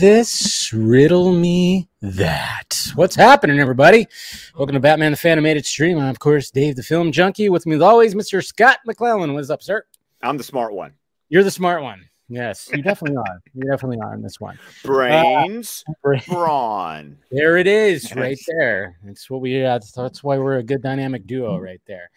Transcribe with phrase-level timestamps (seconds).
[0.00, 2.78] This, riddle me that.
[2.96, 4.06] What's happening, everybody?
[4.54, 5.96] Welcome to Batman the Fanimated Stream.
[5.98, 7.48] I'm, of course, Dave the Film Junkie.
[7.48, 8.44] With me, as always, Mr.
[8.44, 9.32] Scott McClellan.
[9.32, 9.84] What's up, sir?
[10.20, 10.92] I'm the smart one.
[11.30, 12.04] You're the smart one.
[12.28, 13.40] Yes, you definitely are.
[13.54, 14.58] You definitely are in this one.
[14.84, 17.16] Brains, Uh, brawn.
[17.30, 18.98] there it is, right there.
[19.02, 19.64] That's what we.
[19.64, 22.10] Uh, that's why we're a good dynamic duo, right there.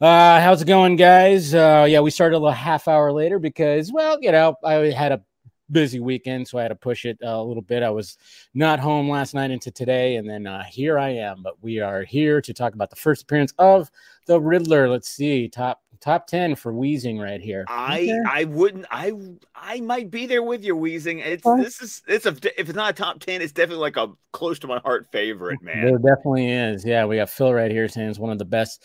[0.00, 1.54] Uh, how's it going, guys?
[1.54, 5.12] Uh, yeah, we started a little half hour later because, well, you know, I had
[5.12, 5.22] a
[5.70, 7.82] busy weekend, so I had to push it uh, a little bit.
[7.82, 8.16] I was
[8.54, 11.42] not home last night into today, and then uh, here I am.
[11.42, 13.90] But we are here to talk about the first appearance of
[14.26, 14.88] the Riddler.
[14.88, 17.64] Let's see, top top ten for wheezing right here.
[17.68, 18.20] I Okay.
[18.28, 19.12] I wouldn't I
[19.54, 21.20] I might be there with you wheezing.
[21.20, 21.62] It's Okay.
[21.62, 24.58] this is it's a if it's not a top ten, it's definitely like a close
[24.60, 25.86] to my heart favorite, man.
[25.86, 26.84] There definitely is.
[26.84, 28.84] Yeah, we got Phil right here saying it's one of the best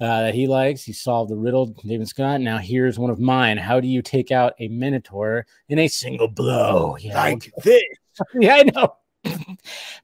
[0.00, 0.82] uh, that he likes.
[0.82, 2.40] He solved the riddle, David Scott.
[2.40, 3.56] Now here's one of mine.
[3.56, 6.96] How do you take out a Minotaur in a single blow?
[7.04, 7.82] Like this.
[8.34, 8.96] yeah, I know.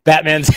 [0.04, 0.50] Batman's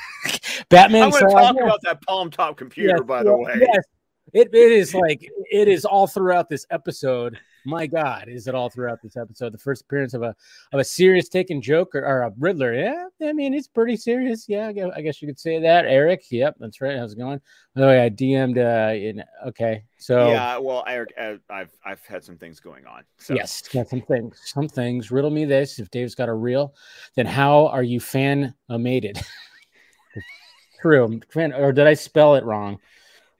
[0.68, 1.04] Batman.
[1.04, 3.54] I'm gonna talk yeah, about that palm top computer, yes, by the way.
[3.60, 3.84] Yes.
[4.32, 7.38] It, it is like it is all throughout this episode.
[7.64, 9.52] My God, is it all throughout this episode?
[9.52, 10.34] The first appearance of a
[10.72, 12.74] of a serious taken joke or, a Riddler.
[12.74, 14.48] Yeah, I mean it's pretty serious.
[14.48, 15.84] Yeah, I guess, you could say that.
[15.84, 16.98] Eric, yep, that's right.
[16.98, 17.40] How's it going?
[17.74, 18.58] By the way, I DM'd.
[18.58, 23.04] Uh, in okay, so Yeah, well, Eric, uh, I've I've had some things going on.
[23.18, 24.40] So yes, got some things.
[24.44, 25.10] Some things.
[25.10, 26.74] Riddle me this: If Dave's got a reel,
[27.14, 29.20] then how are you fan mated?
[30.82, 32.78] True, fan, or did I spell it wrong?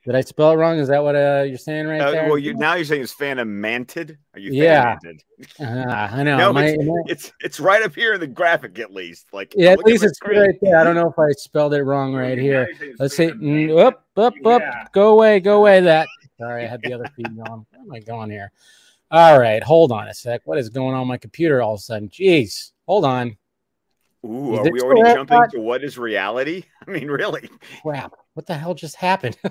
[0.05, 0.79] Did I spell it wrong?
[0.79, 2.27] Is that what uh, you're saying right Uh, there?
[2.27, 4.17] well, you now you're saying it's phantom manted.
[4.33, 4.97] Are you Yeah.
[5.61, 6.51] Ah, I know.
[6.51, 9.27] No, I- it's, I- it's it's right up here in the graphic at least.
[9.31, 10.41] Like yeah, at least it's screen.
[10.41, 10.77] right there.
[10.77, 12.67] I don't know if I spelled it wrong right here.
[12.67, 13.27] you're saying it's Let's see.
[13.27, 13.79] Mm.
[13.81, 14.91] Up, up, up.
[14.91, 15.79] Go away, go away.
[15.79, 16.07] That.
[16.37, 17.65] Sorry, I had the other feed going.
[17.71, 18.51] Where am I going here?
[19.09, 20.41] All right, hold on a sec.
[20.45, 22.09] What is going on with my computer all of a sudden?
[22.09, 23.37] Jeez, hold on.
[24.25, 26.63] Ooh, Is are we already jumping to what is reality?
[26.87, 27.49] I mean, really?
[27.81, 28.13] Crap!
[28.33, 29.37] What the hell just happened?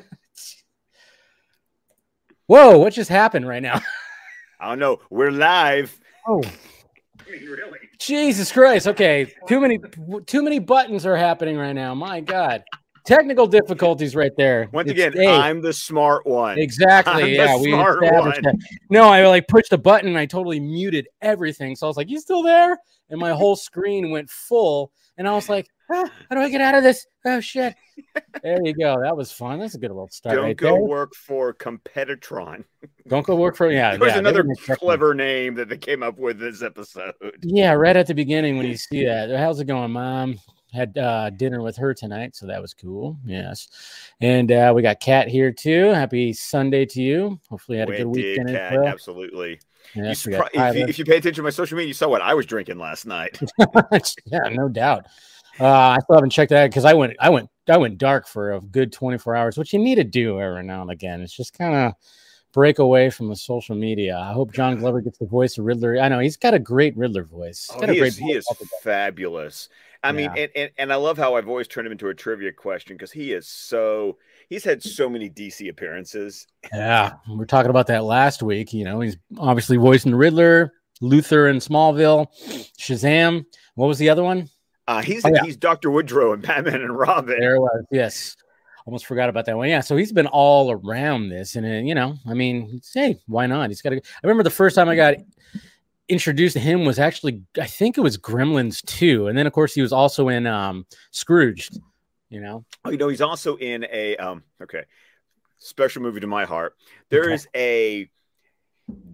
[2.46, 2.78] Whoa!
[2.78, 3.80] What just happened right now?
[4.60, 5.00] I don't know.
[5.10, 5.98] We're live.
[6.26, 6.42] Oh,
[7.26, 7.78] I mean, really?
[7.98, 8.86] Jesus Christ!
[8.88, 9.78] Okay, too many,
[10.26, 11.94] too many buttons are happening right now.
[11.94, 12.62] My God,
[13.04, 14.68] technical difficulties right there.
[14.72, 15.28] Once It's again, Dave.
[15.28, 16.58] I'm the smart one.
[16.58, 17.12] Exactly.
[17.12, 18.56] I'm the yeah, we smart established one.
[18.56, 18.68] that.
[18.90, 21.76] No, I like pushed a button and I totally muted everything.
[21.76, 22.78] So I was like, "You still there?"
[23.10, 26.60] And my whole screen went full, and I was like, ah, "How do I get
[26.60, 27.74] out of this?" Oh shit!
[28.42, 29.00] There you go.
[29.00, 29.60] That was fun.
[29.60, 30.34] That's a good little start.
[30.34, 30.82] Don't right go there.
[30.82, 32.64] work for Competitron.
[33.06, 33.96] Don't go work for yeah.
[33.96, 34.76] There's yeah, another they me.
[34.76, 37.14] clever name that they came up with this episode.
[37.42, 39.30] Yeah, right at the beginning when you see that.
[39.30, 40.38] How's it going, mom?
[40.72, 43.18] Had uh, dinner with her tonight, so that was cool.
[43.24, 43.68] Yes,
[44.20, 45.90] and uh, we got Kat here too.
[45.90, 47.38] Happy Sunday to you.
[47.50, 48.50] Hopefully, you had a good did, weekend.
[48.50, 48.88] as Kat, well.
[48.88, 49.60] absolutely.
[49.94, 51.94] Yes, we surpri- got if, you, if you pay attention to my social media, you
[51.94, 53.38] saw what I was drinking last night.
[54.26, 55.06] yeah, no doubt.
[55.60, 58.52] Uh, I still haven't checked that because I went, I went, I went dark for
[58.52, 61.20] a good 24 hours, which you need to do every now and again.
[61.20, 61.94] It's just kind of
[62.52, 64.16] break away from the social media.
[64.16, 65.98] I hope John Glover gets the voice of Riddler.
[65.98, 67.70] I know he's got a great Riddler voice.
[67.72, 68.46] He's Oh, he, is, he is
[68.82, 69.68] fabulous.
[70.04, 72.52] I mean, and, and, and I love how I've always turned him into a trivia
[72.52, 74.18] question because he is so
[74.48, 76.46] he's had so many DC appearances.
[76.72, 78.72] Yeah, we were talking about that last week.
[78.72, 82.26] You know, he's obviously voicing Riddler, Luther in Smallville,
[82.80, 83.44] Shazam.
[83.76, 84.48] What was the other one?
[84.88, 85.44] Uh, he's Oh, yeah.
[85.44, 87.38] he's Doctor Woodrue and Batman and Robin.
[87.38, 87.84] There was.
[87.90, 88.36] Yes.
[88.84, 89.68] Almost forgot about that one.
[89.68, 89.80] Yeah.
[89.80, 91.54] So he's been all around this.
[91.54, 93.70] And, uh, you know, I mean, hey, why not?
[93.70, 93.96] He's got to.
[93.96, 95.14] I remember the first time I got
[96.08, 99.28] introduced to him was actually, I think it was Gremlins 2.
[99.28, 101.78] And then, of course, he was also in um, Scrooged,
[102.28, 102.64] you know?
[102.84, 104.82] Oh, you know, he's also in a um okay
[105.58, 106.74] special movie to my heart.
[107.08, 107.34] There Okay.
[107.34, 108.10] is a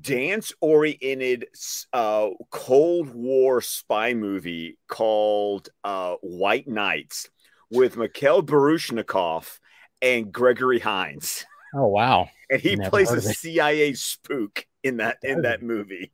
[0.01, 1.47] dance oriented
[1.93, 7.29] uh Cold War spy movie called uh White Knights
[7.71, 9.59] with Mikhail Baryshnikov
[10.01, 11.45] and Gregory Hines.
[11.75, 12.29] Oh, wow.
[12.51, 13.37] And he Never plays a heard of it.
[13.37, 16.13] CIA spook in that in that movie.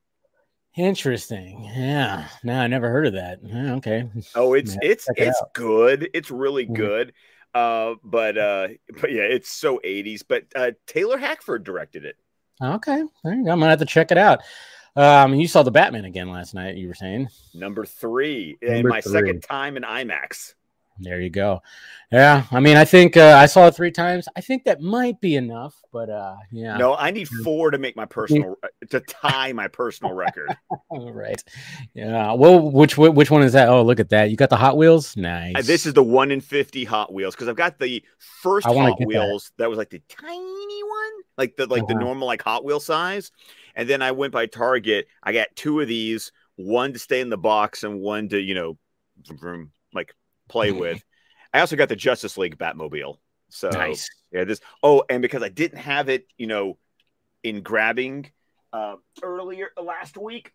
[0.76, 1.70] Interesting.
[1.76, 2.26] Yeah.
[2.42, 3.38] No, I never heard of that.
[3.44, 4.10] Yeah, okay.
[4.34, 6.10] Oh, it's Yeah, it's it it's good.
[6.12, 7.12] It's really good.
[7.54, 8.68] Uh, but uh,
[9.00, 10.22] but yeah, it's so 80s.
[10.28, 12.16] But uh, Taylor Hackford directed it.
[12.62, 13.02] Okay.
[13.24, 13.50] There you go.
[13.50, 14.40] I'm going to have to check it out.
[14.96, 17.28] Um, you saw the Batman again last night, you were saying.
[17.52, 19.12] Number three, in Number my three.
[19.12, 20.54] second time in IMAX.
[21.00, 21.60] There you go.
[22.12, 24.28] Yeah, I mean, I think uh, I saw it three times.
[24.36, 27.44] I think that might be enough, but uh, yeah, No, I need Mm.
[27.44, 28.56] four to make my personal
[28.90, 30.56] to tie my personal record.
[30.90, 31.42] All right.
[31.94, 32.32] Yeah.
[32.32, 33.68] Well, which which one is that?
[33.68, 34.30] Oh, look at that!
[34.30, 35.16] You got the Hot Wheels.
[35.16, 35.56] Nice.
[35.56, 38.04] Uh, this is the one in fifty Hot Wheels because I've got the
[38.42, 39.06] first Hot get that.
[39.06, 39.68] Wheels that.
[39.68, 42.04] was like the tiny one, like the like the Uh-huh.
[42.04, 43.32] normal like Hot Wheel size,
[43.74, 45.08] and then I went by Target.
[45.22, 48.54] I got two of these one to stay in the box and one to you
[48.54, 48.78] know,
[49.92, 50.14] like
[50.54, 51.04] play with.
[51.52, 53.18] I also got the Justice League Batmobile.
[53.48, 54.08] So Nice.
[54.32, 54.60] yeah, this.
[54.82, 56.78] Oh, and because I didn't have it, you know,
[57.42, 58.30] in grabbing
[58.72, 60.52] uh, earlier last week,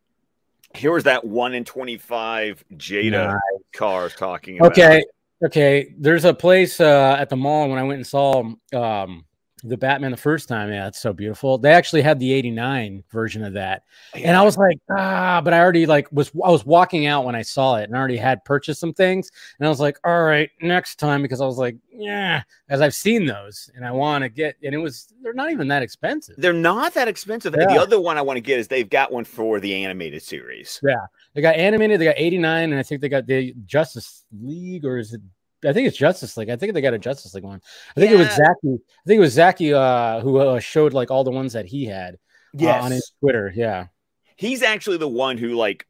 [0.73, 3.39] here was that one in twenty five Jada Nice.
[3.73, 4.71] car I talking about.
[4.71, 5.03] Okay.
[5.45, 5.93] Okay.
[5.97, 8.43] There's a place uh, at the mall when I went and saw
[8.73, 9.25] um,
[9.63, 10.69] the Batman the first time.
[10.69, 11.57] Yeah, it's so beautiful.
[11.57, 13.83] They actually had the 89 version of that.
[14.13, 17.35] And I was like, ah, but I already like was I was walking out when
[17.35, 19.29] I saw it and I already had purchased some things.
[19.59, 22.95] And I was like, all right, next time, because I was like, yeah, as I've
[22.95, 26.35] seen those and I want to get and it was they're not even that expensive.
[26.38, 27.53] They're not that expensive.
[27.53, 30.21] And the other one I want to get is they've got one for the animated
[30.21, 30.79] series.
[30.83, 31.06] Yeah.
[31.33, 34.97] They got animated, they got 89, and I think they got the Justice League, or
[34.97, 35.21] is it?
[35.65, 36.50] I think it's Justice League.
[36.50, 37.61] I think they got a Justice League one.
[37.95, 38.35] I think it was Yeah.
[38.35, 38.73] Zaki.
[38.75, 41.85] I think it was Zaki uh, who uh, showed like all the ones that he
[41.85, 42.17] had
[42.61, 43.51] uh, on his Twitter.
[43.56, 43.88] Yeah.
[44.35, 45.85] He's actually the one who like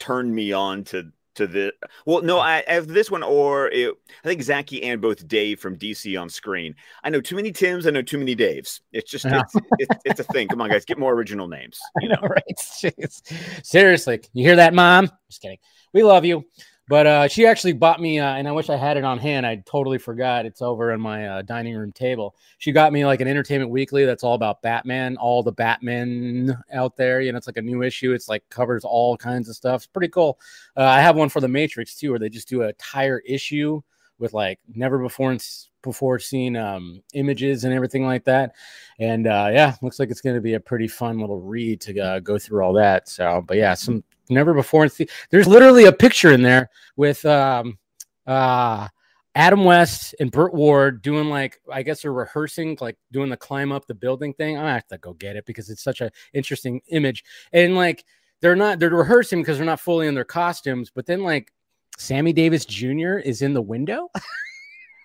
[0.00, 1.72] turned me on to to the
[2.04, 5.78] well no I have this one or it, I think Zaki and both Dave from
[5.78, 6.74] DC on screen.
[7.04, 8.80] I know too many Tims, I know too many Daves.
[8.92, 10.48] It's just it's, it's, it's a thing.
[10.48, 11.78] Come on guys, get more original names.
[12.00, 12.20] You know.
[12.20, 12.42] right?
[12.58, 13.22] Jeez.
[13.64, 15.08] Seriously, you hear that, mom?
[15.30, 15.58] Just kidding.
[15.94, 16.44] We love you.
[16.92, 19.46] But uh, she actually bought me, uh, and I wish I had it on hand.
[19.46, 20.44] I totally forgot.
[20.44, 22.36] It's over on my uh, dining room table.
[22.58, 26.94] She got me like an Entertainment Weekly that's all about Batman, all the Batman out
[26.98, 27.22] there.
[27.22, 28.12] You know, it's like a new issue.
[28.12, 29.76] It's like covers all kinds of stuff.
[29.76, 30.38] It's pretty cool.
[30.76, 33.80] Uh, I have one for the Matrix too, where they just do a entire issue
[34.18, 35.34] with like never before
[35.82, 38.52] before seen um, images and everything like that.
[38.98, 41.98] And uh, yeah, looks like it's going to be a pretty fun little read to
[41.98, 43.08] uh, go through all that.
[43.08, 44.82] So, but yeah, some never before.
[44.82, 47.78] And see, there's literally a picture in there with um,
[48.26, 48.88] uh,
[49.34, 53.72] Adam West and Burt Ward doing like I guess they're rehearsing, like doing the climb
[53.72, 54.58] up the building thing.
[54.58, 57.24] I have to go get it because it's such an interesting image.
[57.52, 58.04] And like
[58.40, 61.52] they're not they're rehearsing because they're not fully in their costumes, but then like
[61.98, 63.18] Sammy Davis Jr.
[63.18, 64.08] is in the window.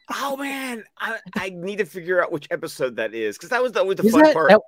[0.10, 3.74] Oh man, I, I need to figure out which episode that is because that was
[3.74, 4.50] the, was the Is fun that, part.
[4.50, 4.62] that,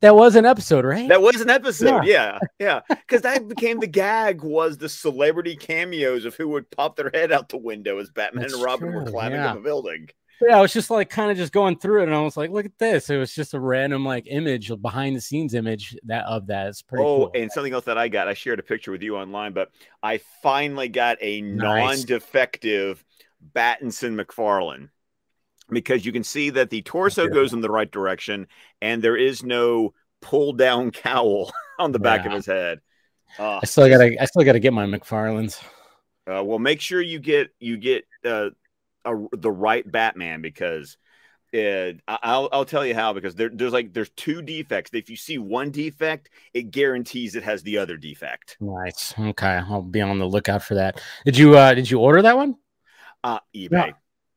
[0.00, 1.08] that was an episode, right?
[1.08, 2.80] That was an episode, yeah, yeah.
[2.88, 7.32] Because that became the gag was the celebrity cameos of who would pop their head
[7.32, 9.52] out the window as Batman That's and Robin were climbing yeah.
[9.52, 10.08] up a building.
[10.40, 12.50] yeah, I was just like kind of just going through it, and I was like,
[12.50, 15.96] "Look at this!" It was just a random like image, a behind the scenes image
[16.04, 16.66] that of that.
[16.66, 17.30] It's pretty oh, cool.
[17.34, 19.70] and something else that I got, I shared a picture with you online, but
[20.02, 21.98] I finally got a Nice.
[21.98, 23.04] non-defective
[23.54, 24.88] Battinson McFarlane
[25.70, 28.46] because you can see that the torso goes in the right direction,
[28.80, 32.80] and there is no pull down cowl on the back of his head.
[33.38, 35.60] Uh, I still gotta, I still gotta get my McFarlane's.
[36.26, 38.50] Uh, well, make sure you get you get uh,
[39.04, 40.96] a, the right Batman because
[41.52, 44.90] uh, I- I'll I'll tell you how because there, there's like there's two defects.
[44.92, 48.56] If you see one defect, it guarantees it has the other defect.
[48.60, 49.14] Nice.
[49.18, 51.00] Okay, I'll be on the lookout for that.
[51.24, 52.56] Did you, uh did you order that one?
[53.22, 53.70] Uh, eBay.
[53.70, 53.92] Yeah.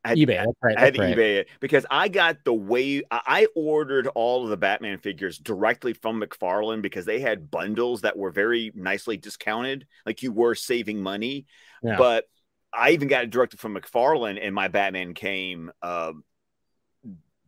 [0.09, 0.37] Had, eBay.
[0.37, 0.77] That's right.
[0.77, 1.17] I had to right.
[1.17, 5.93] eBay it because I got the way I ordered all of the Batman figures directly
[5.93, 11.01] from McFarlane because they had bundles that were very nicely discounted, like you were saving
[11.01, 11.45] money.
[11.83, 11.97] Yeah.
[11.97, 12.25] But
[12.73, 16.23] I even got it directly from McFarlane, and my Batman came um,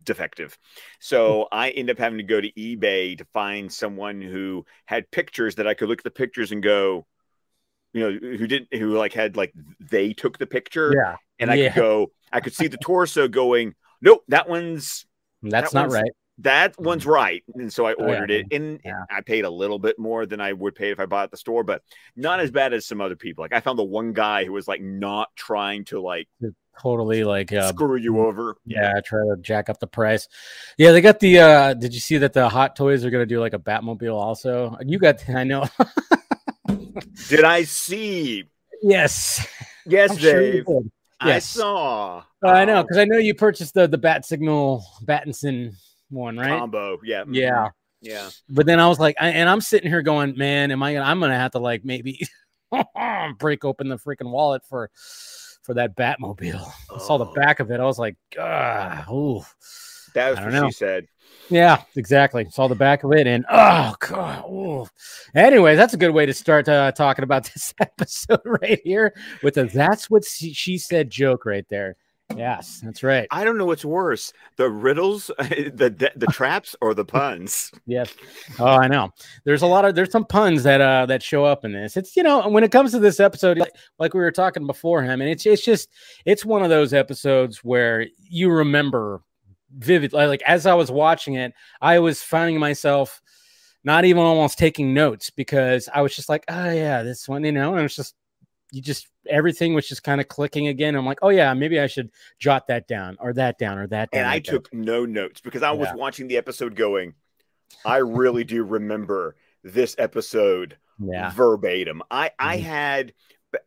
[0.02, 0.58] defective.
[0.98, 1.58] So Hmm.
[1.58, 5.66] I ended up having to go to eBay to find someone who had pictures that
[5.66, 7.06] I could look at the pictures and go,
[7.92, 11.56] you know, who didn't, who like had like they took the picture, Yeah, and I
[11.56, 11.72] Yeah.
[11.72, 15.06] could go, I could see the torso going, nope, that one's
[15.42, 16.10] that's That not one's- right.
[16.38, 17.42] that one's right.
[17.54, 18.06] And so I Oh, yeah.
[18.20, 19.02] ordered it, and Yeah.
[19.10, 21.36] I paid a little bit more than I would pay if I bought at the
[21.36, 21.82] store, but
[22.16, 23.42] not as bad as some other people.
[23.42, 26.28] Like I found the one guy who was like not trying to like
[26.80, 28.56] Totally like, uh, screw you over.
[28.64, 30.28] yeah, try to jack up the price.
[30.78, 31.38] Yeah, they got the.
[31.38, 34.78] uh Did you see that the Hot Toys are gonna do like a Batmobile also?
[34.86, 35.66] You got, I know.
[37.28, 38.44] Did I see?
[38.82, 39.46] yes,
[39.86, 40.62] Yes, I'm sure
[41.20, 41.28] did.
[41.28, 41.50] I Yes.
[41.50, 42.24] saw.
[42.44, 45.74] I know uh, because I know you purchased the the Bat Signal Battinson
[46.08, 46.48] one, right?
[46.48, 46.98] combo.
[47.04, 47.24] Yeah.
[47.24, 47.68] mhm, Yeah.
[48.00, 48.30] Yeah.
[48.48, 51.04] But then I was like, I, and I'm sitting here going, man, am I gonna?
[51.04, 52.26] I'm gonna have to like maybe
[53.38, 54.90] break open the freaking wallet for
[55.62, 56.66] for that Batmobile.
[56.94, 57.78] I saw the Oh, back of it.
[57.80, 59.42] I was like, ah, ooh.
[60.14, 60.66] That was what know.
[60.66, 61.06] she said.
[61.50, 62.46] Yeah, exactly.
[62.50, 64.44] Saw the back of it, and oh god.
[64.48, 64.86] Ooh.
[65.34, 69.54] Anyways, that's a good way to start uh, talking about this episode right here with
[69.54, 71.96] the "That's what she, she said" joke right there.
[72.36, 73.26] Yes, that's right.
[73.32, 77.72] I don't know what's worse: the riddles, the the, the traps, or the puns.
[77.84, 78.14] Yes.
[78.60, 79.10] Oh, I know.
[79.44, 81.96] There's a lot of there's some puns that uh that show up in this.
[81.96, 85.02] It's you know when it comes to this episode, like, like we were talking before
[85.02, 85.88] him, and it's it's just
[86.24, 89.22] it's one of those episodes where you remember
[89.76, 93.20] vivid like as I was watching it, I was finding myself
[93.84, 97.52] not even almost taking notes because I was just like, oh yeah, this one, you
[97.52, 98.14] know, and it's just
[98.72, 100.94] you just everything was just kind of clicking again.
[100.94, 104.10] I'm like, oh yeah, maybe I should jot that down or that down or that
[104.10, 104.22] down.
[104.22, 105.94] And I took no notes because I was Yeah.
[105.94, 107.14] watching the episode going,
[107.84, 112.02] I really do remember this episode yeah, verbatim.
[112.10, 112.64] I I Mhm.
[112.64, 113.12] had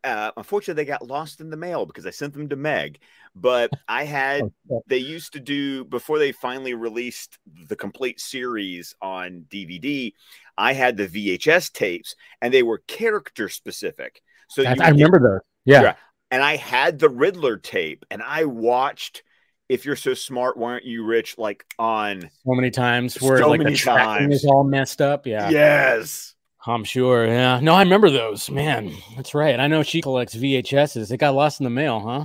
[0.02, 3.00] uh, unfortunately they got lost in the mail because I sent them to Meg,
[3.34, 7.38] but I had Oh, they used to do before they finally released
[7.68, 10.12] the complete series on DVD.
[10.56, 14.22] I had the VHS tapes and they were character specific.
[14.48, 15.40] So I get- remember those.
[15.64, 15.94] Yeah, Yeah.
[16.30, 19.22] and I had the Riddler tape and I watched
[19.68, 21.38] if you're so smart, why aren't you rich?
[21.38, 25.26] Like on so many times where So like many the tracking is all messed up.
[25.26, 25.48] Yeah.
[25.48, 26.34] yes.
[26.66, 27.26] I'm sure.
[27.26, 27.60] Yeah.
[27.60, 28.50] No, I remember those.
[28.50, 29.58] Man, that's right.
[29.58, 31.10] I know she collects VHSs.
[31.10, 32.24] It got lost in the mail, huh?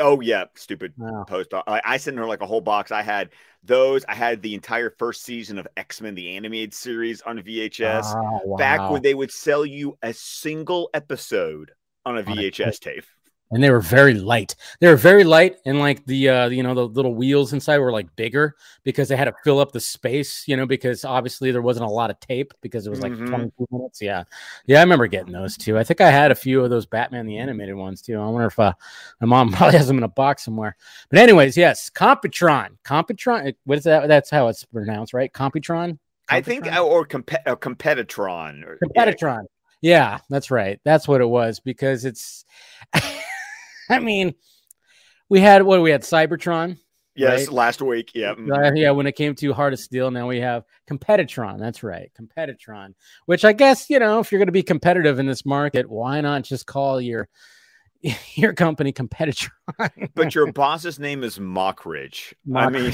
[0.00, 1.24] Oh yeah, stupid Wow.
[1.24, 1.52] post.
[1.54, 2.90] I, I sent her like a whole box.
[2.92, 3.30] I had
[3.62, 4.04] those.
[4.08, 8.14] I had the entire first season of X Men the animated series on VHS.
[8.14, 11.72] Oh, Back when they would sell you a single episode
[12.04, 13.04] on a On a VHS tape.
[13.50, 14.56] And they were very light.
[14.80, 17.92] They were very light, and like the uh, you know the little wheels inside were
[17.92, 20.48] like bigger because they had to fill up the space.
[20.48, 23.28] You know, because obviously there wasn't a lot of tape because it was like Mhm.
[23.28, 24.02] 22 minutes.
[24.02, 24.24] Yeah,
[24.66, 25.78] yeah, I remember getting those too.
[25.78, 28.18] I think I had a few of those Batman the animated ones too.
[28.18, 28.72] I wonder if uh,
[29.20, 30.76] my mom probably has them in a box somewhere.
[31.10, 33.54] But anyways, yes, Computron, Computron.
[33.64, 34.08] What is that?
[34.08, 35.32] That's how it's pronounced, right?
[35.32, 35.98] Computron.
[36.30, 38.64] I think, or comp- uh, Competitron.
[38.64, 39.42] Or, yeah.
[39.82, 40.80] Yeah, that's right.
[40.84, 42.46] That's what it was because it's.
[43.90, 44.34] I mean,
[45.28, 46.78] we had what we had Cybertron.
[47.16, 47.52] Yes, right?
[47.52, 48.10] last week.
[48.14, 48.34] Yeah.
[48.34, 48.50] mhm.
[48.50, 51.60] Uh, yeah, when it came to Heart of Steel, now we have Competitron.
[51.60, 52.94] That's right, Competitron.
[53.26, 56.20] Which I guess you know, if you're going to be competitive in this market, why
[56.20, 57.28] not just call your
[58.34, 60.10] your company Competitron?
[60.14, 62.34] But your boss's name is Mockridge.
[62.54, 62.92] I mean,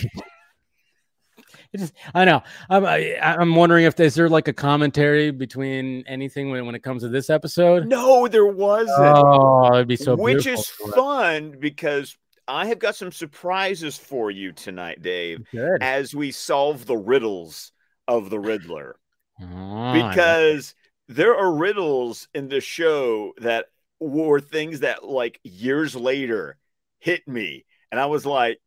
[1.73, 2.43] It just, I know.
[2.69, 6.83] I'm I, I'm wondering if is there like a commentary between anything when when it
[6.83, 7.87] comes to this episode.
[7.87, 8.99] no, there wasn't.
[8.99, 12.17] Oh, it'd be so which is fun because
[12.51, 15.83] I have got some surprises for you tonight, Dave, Good.
[15.83, 17.71] as we solve the riddles
[18.09, 18.97] of the Riddler.
[19.41, 20.75] Oh, Because
[21.07, 23.67] there are riddles in the show that
[24.01, 26.57] were things that, like, years later
[26.99, 27.65] hit me.
[27.93, 28.61] And I was like,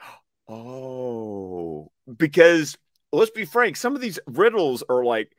[0.48, 2.76] oh, because
[3.12, 5.30] let's be frank, some of these riddles are like,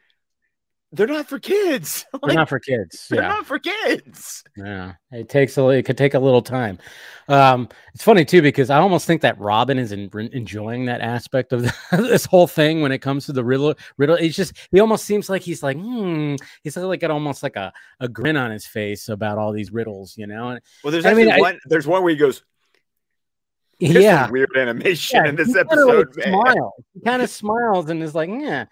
[0.92, 2.04] they're not for kids.
[2.26, 3.06] They're not for kids.
[3.12, 3.28] they're Yeah.
[3.28, 4.44] not for kids.
[4.58, 6.80] Yeah, it takes a it could take a little time.
[7.28, 11.54] Um, it's funny too because I almost think that Robin is en- enjoying that aspect
[11.54, 13.76] of this whole thing when it comes to the riddle.
[14.00, 17.56] Riddle, it's just he almost seems like he's like, hmm, he's like got almost like
[17.56, 20.50] a, a grin on his face about all these riddles, you know?
[20.50, 21.60] And Well, there's I mean, actually I- one.
[21.68, 22.44] There's one where he goes,
[23.80, 26.74] Yeah, weird animation yeah, in this episode, smiles.
[26.94, 28.66] He kind of smiles and is like, yeah.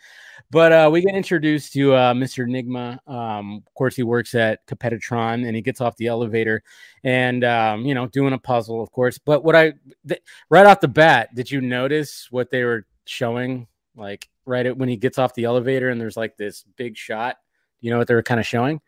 [0.50, 2.46] But uh, we get introduced to uh, Mr.
[2.46, 3.00] Enigma.
[3.06, 6.64] Um, of course, he works at Competitron, and he gets off the elevator,
[7.04, 9.18] and um, you know, doing a puzzle, of course.
[9.18, 9.74] But what I
[10.08, 13.68] th- right off the bat, did you notice what they were showing?
[13.96, 17.38] Like right at, when he gets off the elevator, and there's like this big shot.
[17.82, 18.80] You know what they were kind of showing?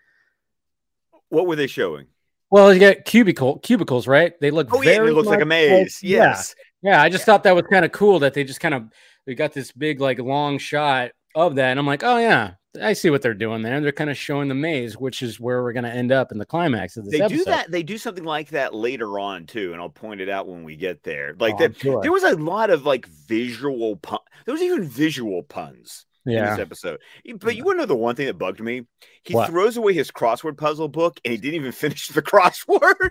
[1.28, 2.08] What were they showing?
[2.52, 4.34] Well, you get cubicle cubicles, right?
[4.42, 4.70] They look.
[4.72, 6.00] Oh yeah, very it looks like a maze.
[6.02, 6.18] yeah.
[6.18, 6.56] Yes.
[6.82, 8.86] Yeah, I just thought that was kind of cool that they just kind of
[9.28, 12.94] we got this big like long shot of that, and I'm like, oh yeah, I
[12.94, 13.80] see what they're doing there.
[13.82, 16.46] They're kind of showing the maze, which is where we're gonna end up in the
[16.46, 17.38] climax of this They episode.
[17.38, 17.70] do that.
[17.72, 20.76] They do something like that later on too, and I'll point it out when we
[20.78, 21.36] get there.
[21.38, 22.02] Like Oh, that, sure.
[22.02, 24.20] there was a lot of like visual pun.
[24.46, 27.00] There was even visual puns yeah, this episode.
[27.38, 28.86] But you want to know the one thing that bugged me?
[29.24, 29.50] He What?
[29.50, 33.10] throws away his crossword puzzle book, and he didn't even finish the crossword.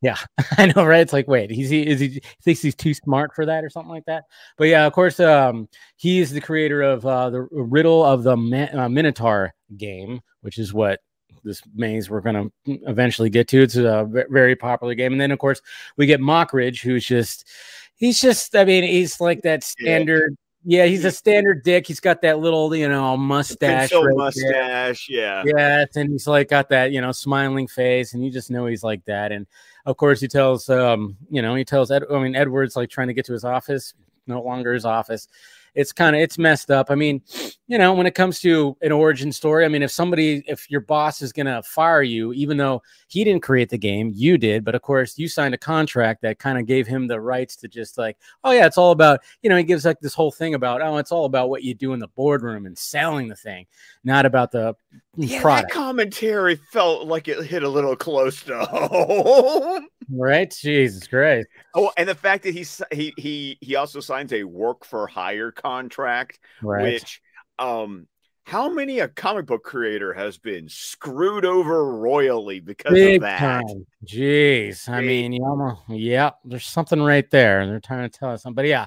[0.00, 0.16] Yeah,
[0.58, 1.00] I know, right?
[1.00, 3.90] It's like, wait, he's he is he thinks he's too smart for that or something
[3.92, 4.24] like that.
[4.58, 8.36] But yeah, of course, um, he is the creator of uh, the riddle of the
[8.36, 11.00] Ma- uh, Minotaur game, which is what
[11.44, 13.62] this maze we're gonna eventually get to.
[13.62, 15.60] It's a very popular game, and then of course
[15.96, 17.48] we get Mockridge, who's just
[17.94, 20.36] he's just, I mean, he's like that standard.
[20.64, 21.86] Yeah, he's a standard dick.
[21.86, 23.92] He's got that little, you know, mustache.
[23.92, 24.14] Right there.
[24.14, 25.08] mustache.
[25.08, 25.42] Yeah.
[25.44, 28.84] Yes, and he's like got that, you know, smiling face, and you just know he's
[28.84, 29.32] like that.
[29.32, 29.46] And
[29.86, 32.04] of course, he tells, um, you know, he tells Ed.
[32.10, 33.94] I mean, Edward's like trying to get to his office,
[34.26, 35.26] no longer his office.
[35.74, 36.90] It's kind of it's messed up.
[36.90, 37.22] I mean,
[37.66, 40.80] you know, when it comes to an origin story, I mean, if somebody, if your
[40.80, 44.74] boss is gonna fire you, even though he didn't create the game, you did, but
[44.74, 47.98] of course, you signed a contract that kind of gave him the rights to just
[47.98, 50.82] like, oh yeah, it's all about, you know, he gives like this whole thing about,
[50.82, 53.66] oh, it's all about what you do in the boardroom and selling the thing,
[54.04, 54.74] not about the
[55.16, 59.86] Yeah, that commentary felt like it hit a little close to home.
[60.14, 60.52] Right?
[60.60, 61.46] Jesus Christ.
[61.74, 65.50] Oh, and the fact that he he he he also signs a work for hire
[65.52, 66.82] contract, Right.
[66.94, 67.22] which
[67.58, 68.08] um
[68.44, 73.38] how many a comic book creator has been screwed over royally because Big of that?
[73.38, 73.86] time.
[74.04, 74.88] Jeez.
[74.88, 77.60] I mean, you almost, yeah, there's something right there.
[77.60, 78.56] And they're trying to tell us something.
[78.56, 78.86] But yeah,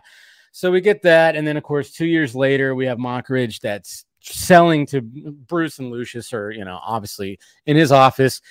[0.52, 1.36] so we get that.
[1.38, 5.92] And then, of course, two years later, we have Mockridge that's selling to Bruce and
[5.92, 8.42] Lucius, or, you know, obviously in his office.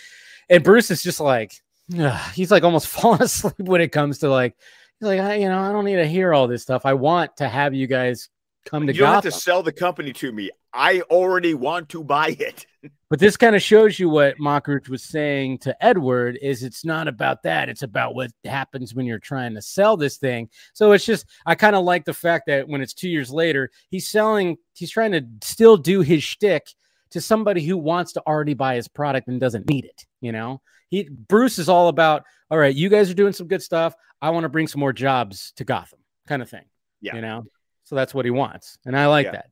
[0.48, 1.54] And Bruce is just like,
[1.98, 4.56] ugh, he's like almost falling asleep when it comes to like,
[5.00, 6.86] he's like, I, you know, I don't need to hear all this stuff.
[6.86, 8.28] I want to have you guys
[8.64, 10.50] come to You don't have to sell the company to me.
[10.72, 12.66] I already want to buy it.
[13.10, 17.06] But this kind of shows you what Mockridge was saying to Edward is it's not
[17.06, 17.68] about that.
[17.68, 20.48] It's about what happens when you're trying to sell this thing.
[20.72, 23.70] So it's just I kind of like the fact that when it's two years later,
[23.88, 26.66] he's selling, he's trying to still do his shtick
[27.12, 30.04] to somebody who wants to already buy his product and doesn't need it.
[30.20, 33.62] You know, he Bruce is all about, all right, you guys are doing some good
[33.62, 33.94] stuff.
[34.20, 36.64] I want to bring some more jobs to Gotham, kind of thing.
[37.00, 37.14] Yeah.
[37.14, 37.44] You know,
[37.84, 38.78] so that's what he wants.
[38.86, 39.32] And I like Yeah.
[39.32, 39.46] that.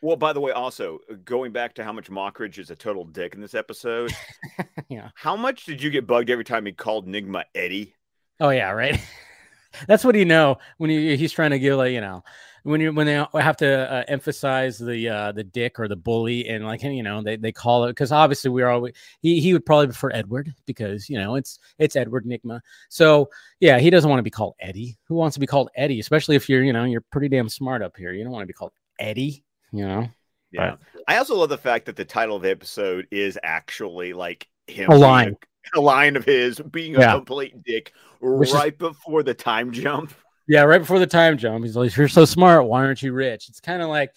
[0.00, 3.34] Well, by the way, also going back to how much Mockridge is a total dick
[3.34, 4.12] in this episode,
[4.88, 5.10] yeah.
[5.16, 7.94] how much did you get bugged every time he called Nigma Eddie?
[8.38, 9.00] Oh yeah, right.
[9.88, 12.22] That's what you know when you, he's trying to give like you know
[12.68, 16.48] when you when they have to uh, emphasize the uh, the dick or the bully
[16.48, 19.64] and like you know they, they call it because obviously we're always he he would
[19.66, 23.28] probably prefer Edward because you know it's it's Edward Nigma so
[23.60, 26.36] yeah he doesn't want to be called Eddie who wants to be called Eddie especially
[26.36, 28.52] if you're you know you're pretty damn smart up here you don't want to be
[28.52, 30.08] called Eddie you know
[30.52, 30.76] Yeah.
[31.06, 34.90] I also love the fact that the title of the episode is actually like him
[34.90, 35.36] A line.
[35.74, 37.12] a, line of his being a Yeah.
[37.14, 40.12] complete dick Which is- right before the time jump.
[40.48, 42.66] Yeah, right before the time jump, he's like, "You're so smart.
[42.66, 44.12] Why aren't you rich?" It's kind of like,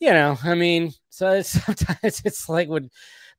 [0.00, 2.88] you know, I mean, so it's, sometimes it's like when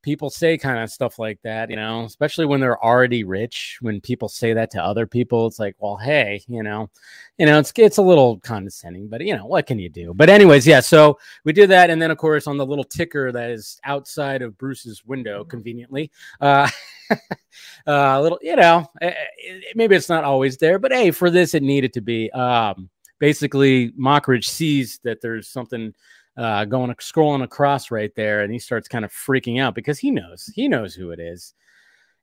[0.03, 3.77] people say kind of stuff like that, you know, especially when they're already rich.
[3.81, 6.89] When people say that to other people, it's like, well, hey, you know,
[7.37, 10.13] you know, it's it's a little condescending, but you know, what can you do?
[10.13, 10.81] But anyways, yeah.
[10.81, 14.41] So we did that, and then of course on the little ticker that is outside
[14.41, 16.69] of Bruce's window, conveniently, uh,
[17.87, 19.13] a little, you know, eh,
[19.47, 22.31] eh, maybe it's not always there, but hey, for this, it needed to be.
[22.31, 25.93] Um, basically, Mockridge sees that there's something
[26.37, 30.11] uh, going scrolling across right there, and he starts kind of freaking out because he
[30.11, 31.53] knows he knows who it is,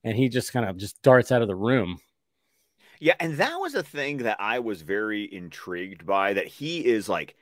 [0.04, 1.98] and he just kind of just darts out of the room.
[2.98, 6.34] Yeah, and that was a thing that I was very intrigued by.
[6.34, 7.36] That he is like,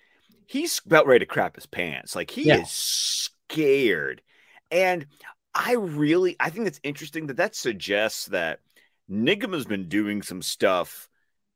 [0.46, 2.14] he's about ready to crap his pants.
[2.14, 2.56] Like he Yeah.
[2.56, 4.22] is scared,
[4.70, 5.06] and
[5.59, 8.61] I really, I think it's interesting that that suggests that
[9.11, 11.09] Nigma's been doing some stuff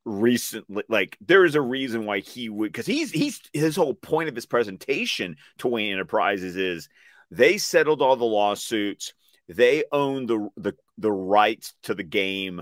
[0.03, 0.83] recently.
[0.89, 4.35] Like there is a reason why he would, because he's he's his whole point of
[4.35, 6.89] his presentation to Wayne Enterprises is
[7.31, 9.13] they settled all the lawsuits.
[9.47, 12.61] They own the the the rights to the game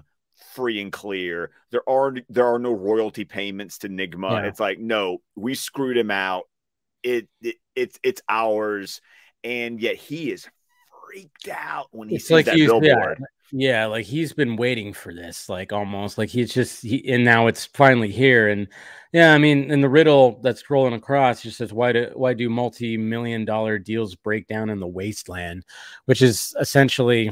[0.54, 1.50] free and clear.
[1.72, 4.44] There are there are no royalty payments to Nigma.
[4.44, 4.48] Yeah.
[4.48, 6.44] It's like no, we screwed him out.
[7.02, 9.02] It, it it's it's ours,
[9.44, 10.48] and yet he is
[11.12, 13.20] freaked out when he It's sees like that he's yeah, billboard.
[13.52, 17.48] yeah, like he's been waiting for this, like almost like he's just he, and now
[17.48, 18.50] it's finally here.
[18.50, 18.68] And
[19.14, 22.50] yeah, I mean, in the riddle that's scrolling across, just says why do why do
[22.50, 25.66] multi million dollar deals break down in the wasteland,
[26.06, 27.32] which is essentially.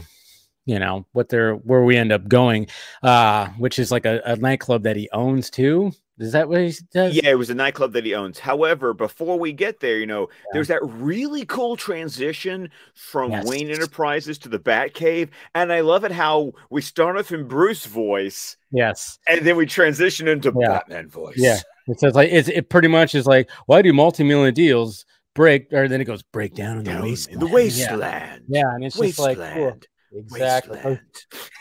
[0.65, 2.67] You know what they're where we end up going,
[3.01, 5.91] uh, which is like a, a nightclub that he owns too.
[6.19, 7.15] Is that what he does?
[7.15, 8.39] Yeah, it was a nightclub that he owns.
[8.39, 13.45] However, before we get there, you know, there's that really cool transition from Yes.
[13.47, 17.85] Wayne Enterprises to the Batcave, and I love it how we start off in Bruce
[17.85, 19.17] voice, Yes.
[19.27, 20.67] and then we transition into Yeah.
[20.67, 21.35] Batman voice.
[21.37, 21.57] Yeah.
[21.87, 25.87] It says like it's it pretty much is like why do multi-million deals break or
[25.87, 27.41] then it goes break down in the Down wasteland.
[27.41, 28.43] in the wasteland.
[28.47, 29.79] Yeah, yeah and it's just like cool.
[30.11, 30.75] Exactly.
[30.75, 30.99] Wasteland.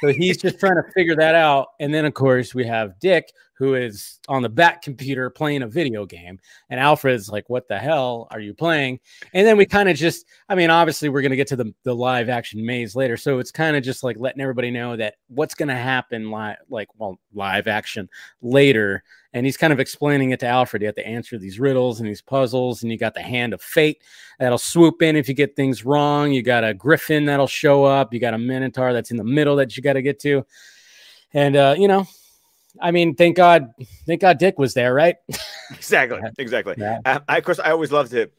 [0.01, 3.31] So he's just trying to figure that out, and then of course we have Dick
[3.59, 6.39] who is on the back computer playing a video game,
[6.71, 9.01] and Alfred's like, "What the hell are you playing?"
[9.35, 11.95] And then we kind of just, I mean, obviously we're gonna get to the the
[11.95, 15.55] live action maze later, so it's kind of just like letting everybody know that what's
[15.55, 18.09] gonna happen live, like well, live action
[18.41, 20.83] later and he's kind of explaining it to Alfred.
[20.83, 23.61] You have to answer these riddles and these puzzles, and you got the hand of
[23.61, 24.03] fate
[24.39, 26.33] that'll swoop in if you get things wrong.
[26.33, 28.15] You got a griffin that'll show up.
[28.15, 30.45] You got a minotaur that's in the middle that you got to get to,
[31.33, 32.07] and uh, you know,
[32.81, 33.73] I mean, thank God,
[34.07, 35.17] thank God, Dick was there, right?
[35.71, 36.21] Exactly.
[36.39, 36.75] Exactly.
[36.79, 36.99] Yeah.
[37.05, 38.33] Um, I, of course, I always loved it.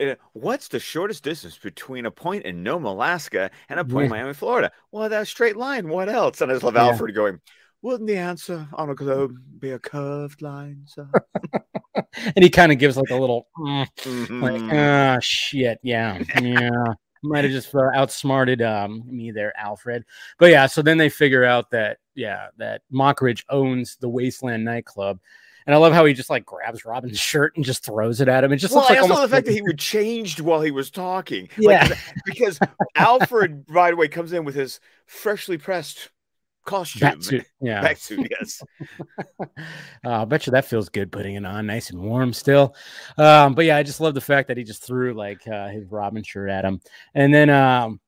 [0.00, 4.10] Uh, What's the shortest distance between a point in Nome, Alaska, and a point in
[4.10, 4.70] Miami, Florida?
[4.90, 5.88] Well, that straight line.
[5.88, 6.40] What else?
[6.40, 6.86] And I just love Yeah.
[6.86, 7.40] Alfred going,
[7.82, 11.08] "Wouldn't the answer on a globe be a curved line, sir?"
[11.94, 14.72] and he kind of gives like a little, mm, like, Mhm.
[14.72, 16.70] ah, shit, yeah, yeah.
[17.24, 20.04] Might have just uh, outsmarted um, me there, Alfred.
[20.38, 25.18] But yeah, so then they figure out that yeah, that Mockridge owns the Wasteland nightclub,
[25.66, 28.44] And I love how he just like grabs Robin's shirt and just throws it at
[28.44, 28.52] him.
[28.52, 30.60] It just well, looks like I also almost the fact that he would changed while
[30.60, 31.48] he was talking.
[31.58, 31.86] Yeah.
[31.88, 32.58] Like, because
[32.96, 36.10] Alfred, by the way, comes in with his freshly pressed
[36.64, 37.08] costume.
[37.08, 37.44] Batsuit.
[37.60, 37.82] Yeah.
[37.82, 38.62] Backsuit, yes.
[39.40, 39.46] uh,
[40.04, 42.74] I bet you that feels good putting it on, nice and warm still.
[43.16, 45.86] Um, but yeah, I just love the fact that he just threw like uh, his
[45.86, 46.80] Robin shirt at him,
[47.14, 48.00] and then um,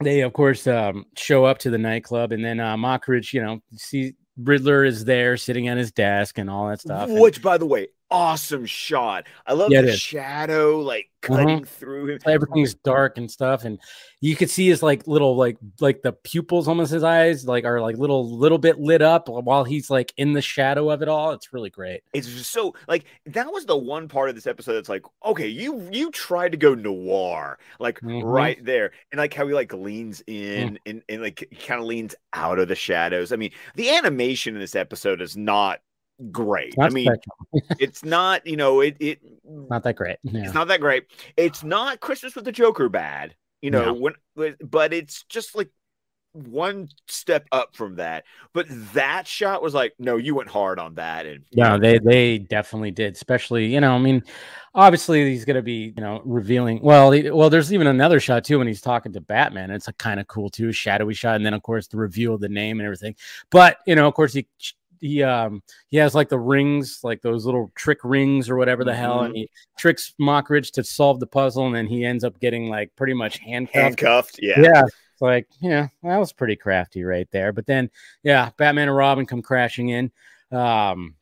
[0.00, 3.60] they of course um, show up to the nightclub, and then uh, Mockridge, you know,
[3.74, 7.08] see Riddler is there sitting at his desk and all that stuff.
[7.10, 9.26] and- Which, by the way, awesome shot.
[9.46, 12.18] I love Yeah, the shadow like cutting through him.
[12.26, 13.78] everything's dark and stuff and
[14.22, 17.80] you could see his like little like like the pupils almost his eyes like are
[17.80, 21.32] like little little bit lit up while he's like in the shadow of it all
[21.32, 24.74] it's really great It's just so like that was the one part of this episode
[24.74, 28.22] that's like, okay, you you tried to go noir, like Mhm.
[28.24, 32.14] right there, and like how he like leans in and, and like kind of leans
[32.32, 33.32] out of the shadows.
[33.32, 35.80] I mean, the animation in this episode is not
[36.30, 36.74] great.
[36.78, 37.10] I mean,
[37.78, 40.44] it's not you know it it not that great yeah.
[40.44, 41.04] it's not that great.
[41.36, 44.12] It's not Christmas with the Joker bad, you know, No.
[44.34, 45.70] when but it's just like
[46.32, 48.24] one step up from that.
[48.52, 52.38] But that shot was like, no, you went hard on that, and Yeah, they they
[52.38, 53.14] definitely did.
[53.14, 54.22] Especially, you know, I mean,
[54.74, 56.80] obviously he's gonna be, you know, revealing.
[56.82, 59.70] Well, he, well, there's even another shot too when he's talking to Batman.
[59.70, 62.40] It's a kind of cool too, shadowy shot, and then of course the reveal of
[62.40, 63.16] the name and everything.
[63.50, 64.46] But you know, of course he
[65.00, 68.94] he um he has like the rings, like those little trick rings or whatever the
[68.94, 72.68] hell, and he tricks Mockridge to solve the puzzle, and then he ends up getting
[72.68, 73.74] like pretty much handcuffed.
[73.74, 74.38] handcuffed.
[74.42, 74.60] Yeah.
[74.60, 74.82] Yeah.
[74.84, 77.52] It's like, yeah, that was pretty crafty right there.
[77.52, 77.90] But then,
[78.22, 80.10] yeah, Batman and Robin come crashing in.
[80.50, 81.14] Um,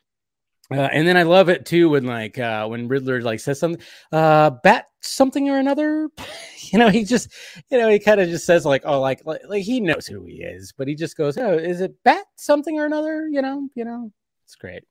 [0.71, 3.81] uh, and then I love it too when like uh when Riddler like says something,
[4.11, 6.09] uh, bat something or another.
[6.71, 7.31] you know, he just,
[7.71, 10.25] you know, he kind of just says like, oh, like, like like he knows who
[10.25, 13.27] he is, but he just goes, oh, is it bat something or another?
[13.27, 14.11] You know, you know,
[14.45, 14.83] it's great.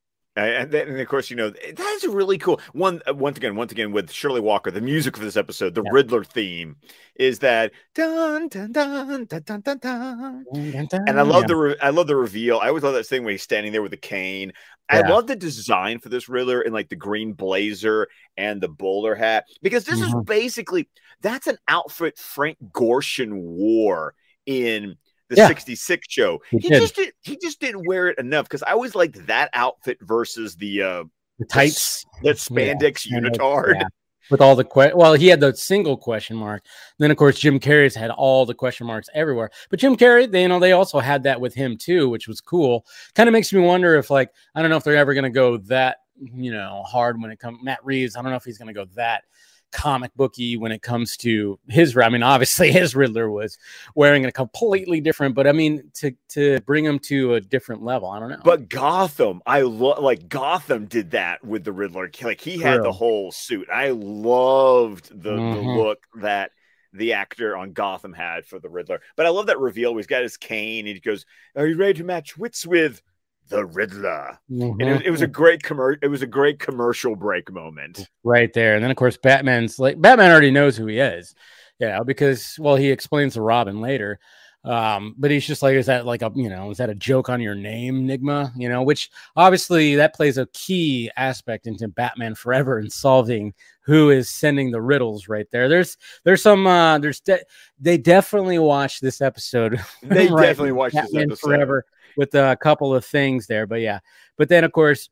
[0.44, 2.60] And then, and of course, you know that is really cool.
[2.72, 5.82] One uh, once again, once again with Shirley Walker, the music for this episode, the
[5.82, 5.90] Yeah.
[5.92, 6.76] Riddler theme,
[7.16, 10.44] is that dun dun dun dun dun dun dun.
[10.54, 12.58] And I love the re- I love the reveal.
[12.58, 14.52] I always love that thing when he's standing there with the cane.
[14.90, 19.14] I love the design for this Riddler in like the green blazer and the bowler
[19.14, 20.24] hat because this is Mhm.
[20.24, 20.88] basically
[21.20, 24.14] that's an outfit Frank Gorshin wore
[24.46, 24.96] in
[25.28, 25.48] the Yeah.
[25.48, 26.40] 66 show.
[26.50, 26.80] He He, did.
[26.80, 30.56] just did he just didn't wear it enough because I always liked that outfit versus
[30.56, 31.04] the uh
[31.38, 32.04] the tights.
[32.22, 33.74] that spandex And it's- unitard.
[33.74, 33.86] yeah,
[34.30, 36.64] with all the que- well, he had the single question mark.
[36.98, 39.50] Then of course Jim Carrey's had all the question marks everywhere.
[39.70, 42.40] But Jim Carrey, they you know they also had that with him too, which was
[42.40, 42.84] cool.
[43.14, 45.30] Kind of makes me wonder if like I don't know if they're ever going to
[45.30, 48.16] go that you know hard when it comes Matt Reeves.
[48.16, 49.22] I don't know if he's going to go that
[49.70, 53.58] comic booky when it comes to his I mean obviously his Riddler was
[53.94, 58.08] wearing a completely different but I mean to to bring him to a different level
[58.08, 62.10] I don't know But Gotham, I love like Gotham did that with the Riddler.
[62.22, 63.68] Like he had the whole suit.
[63.72, 65.76] I loved the, the Mhm.
[65.76, 66.52] look that
[66.92, 69.00] the actor on Gotham had for the Riddler.
[69.16, 69.94] But I love that reveal.
[69.96, 73.02] He's got his cane and he goes, "Are you ready to match wits with
[73.48, 77.16] the Riddler?" And it was, it was a great commer- It was a great commercial
[77.16, 78.08] break moment.
[78.24, 78.74] right there.
[78.74, 81.34] And then of course Batman's like Batman already knows who he is,
[81.78, 84.18] you know, because well he explains to Robin later.
[84.64, 87.28] Um, but he's just like, is that like a you know, is that a joke
[87.28, 88.52] on your name, Nigma?
[88.56, 94.10] You know, which obviously that plays a key aspect into Batman Forever and solving who
[94.10, 95.68] is sending the riddles right there.
[95.68, 97.44] There's there's some uh there's de-
[97.80, 99.80] they definitely watched this episode.
[100.02, 101.38] They right, definitely watched this episode.
[101.38, 101.86] Forever
[102.18, 104.00] with a couple of things there, but yeah.
[104.36, 105.08] But then of course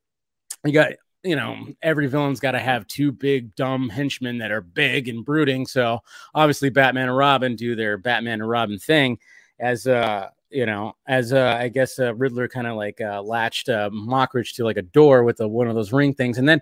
[0.64, 0.92] you got
[1.22, 5.24] you know every villain's got to have two big dumb henchmen that are big and
[5.24, 5.66] brooding.
[5.66, 6.00] So
[6.34, 9.18] obviously Batman and Robin do their Batman and Robin thing
[9.60, 13.68] as uh you know as uh I guess uh, Riddler kind of like uh latched
[13.68, 16.60] uh, Mockridge to like a door with a, one of those ring things, and then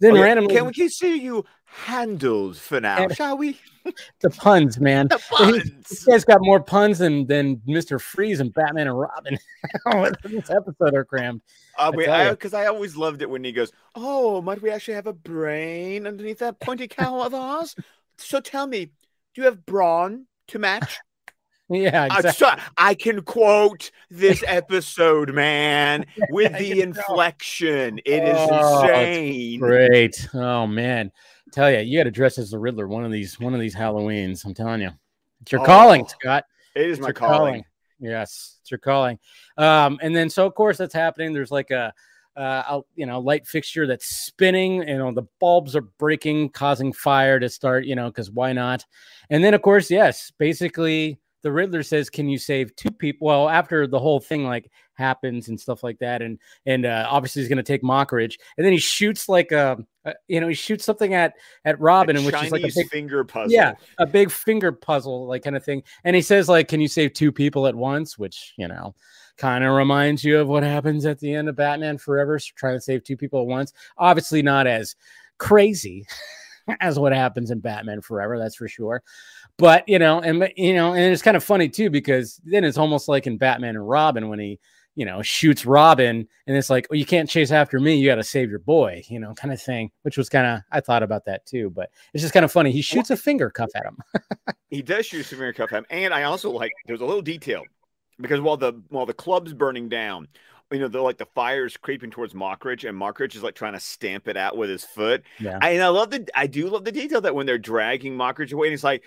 [0.00, 3.58] then Oh, randomly Can we can see you handled for now, shall we?
[4.20, 5.08] the puns, man.
[5.08, 6.04] The This puns.
[6.04, 9.38] guy's got more puns than than Mister Freeze and Batman and Robin.
[10.24, 11.42] this episode are crammed.
[11.78, 14.70] Uh, wait, tell I because I always loved it when he goes, "Oh, might we
[14.70, 17.74] actually have a brain underneath that pointy cowl of ours?"
[18.16, 18.92] So tell me, do
[19.42, 20.98] you have brawn to match?
[21.70, 22.32] Yeah, I, exactly.
[22.32, 28.00] so- I can quote this episode, man, with the inflection.
[28.04, 29.60] It is Oh, insane.
[29.60, 30.28] Great.
[30.34, 31.10] Oh man.
[31.52, 33.74] Tell you, you got to dress as the Riddler one of these one of these
[33.74, 34.44] Halloweens.
[34.44, 34.90] I'm telling you.
[35.40, 36.44] It's your calling, Oh, Scott.
[36.74, 37.64] It is It's my your calling.
[38.00, 39.18] Yes, it's your calling.
[39.56, 41.32] Um, and then so of course that's happening.
[41.32, 41.92] There's like a
[42.36, 44.86] uh, a, you know, light fixture that's spinning.
[44.88, 47.84] You know, the bulbs are breaking, causing fire to start.
[47.86, 48.84] You know, because why not?
[49.30, 53.50] And then of course, yes, basically the Riddler says, "Can you save two people?" Well,
[53.50, 57.50] after the whole thing like happens and stuff like that, and and uh, obviously he's
[57.50, 59.76] going to take Mockridge, and then he shoots like a,
[60.06, 61.34] a, you know he shoots something at
[61.66, 63.52] at Robin, A which is like a big finger puzzle.
[63.52, 65.82] yeah, a big finger puzzle like kind of thing.
[66.02, 68.94] And he says like, "Can you save two people at once?" Which you know
[69.36, 72.78] kind of reminds you of what happens at the end of Batman Forever, so trying
[72.78, 73.74] to save two people at once.
[73.98, 74.96] Obviously not as
[75.36, 76.06] crazy
[76.80, 79.02] as what happens in Batman Forever, that's for sure.
[79.56, 82.78] But you know, and you know, and it's kind of funny too because then it's
[82.78, 84.58] almost like in Batman and Robin when he
[84.96, 88.16] you know shoots Robin and it's like, oh, you can't chase after me, you got
[88.16, 89.90] to save your boy, you know, kind of thing.
[90.02, 92.70] Which was kind of I thought about that too, but it's just kind of funny.
[92.70, 93.98] He shoots a finger cuff at him.
[94.70, 97.22] he does shoot a finger cuff at him, and I also like there's a little
[97.22, 97.62] detail
[98.20, 100.28] because while the while the club's burning down,
[100.74, 103.80] you know, the like the fire's creeping towards Mockridge, and Mockridge is like trying to
[103.80, 105.22] stamp it out with his foot.
[105.38, 105.58] Yeah.
[105.60, 108.52] I, and I love the I do love the detail that when they're dragging Mockridge
[108.52, 109.02] away, and he's like,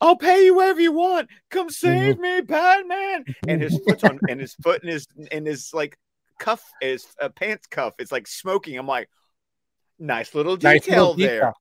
[0.00, 1.28] "I'll pay you whatever you want.
[1.50, 5.72] Come save me, Batman!" And his foot's on, and his foot and his and his
[5.72, 5.98] like
[6.38, 8.76] cuff, his uh, pants cuff, it's like smoking.
[8.78, 9.08] I'm like,
[9.98, 11.34] nice little detail Nice little there.
[11.38, 11.52] detail.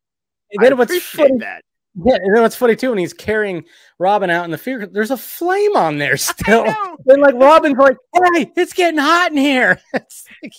[0.53, 1.63] And then I what's funny, that.
[2.05, 3.63] Yeah, and then what's funny too when he's carrying
[3.99, 6.65] Robin out in the field, there's a flame on there still.
[7.05, 10.53] Then like Robin's like, "Hey, it's getting hot in here." It's like,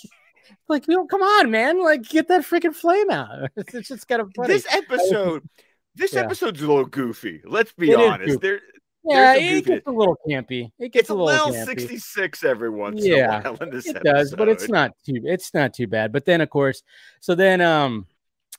[0.69, 3.51] like you know, come on, man, like get that freaking flame out.
[3.57, 4.55] It's just kind of funny.
[4.55, 5.49] This episode,
[5.95, 6.21] this Yeah.
[6.21, 7.41] episode's a little goofy.
[7.45, 8.41] Let's be It honest.
[8.41, 8.61] There,
[9.05, 10.71] yeah, it gets a little campy.
[10.79, 11.81] It gets it's a little little campy.
[11.81, 14.15] 66 every once Yeah, in a while in this it episode.
[14.15, 16.13] does, but it's not too it's not too bad.
[16.13, 16.83] But then of course,
[17.21, 18.07] so then um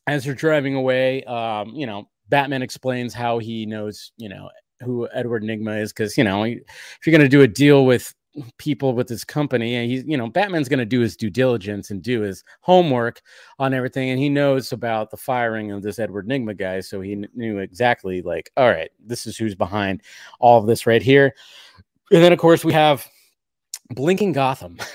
[0.06, 4.50] as they're driving away, um, you know, Batman explains how he knows, you know,
[4.82, 6.58] who Edward Nigma is, because you know, if
[7.06, 8.12] you're gonna do a deal with
[8.58, 12.02] people with his company, and he's you know, Batman's gonna do his due diligence and
[12.02, 13.22] do his homework
[13.60, 17.14] on everything, and he knows about the firing of this Edward Nigma guy, so he
[17.14, 20.02] kn- knew exactly like, all right, this is who's behind
[20.40, 21.36] all of this right here.
[22.12, 23.08] And then of course we have
[23.92, 24.80] Blinking Gotham.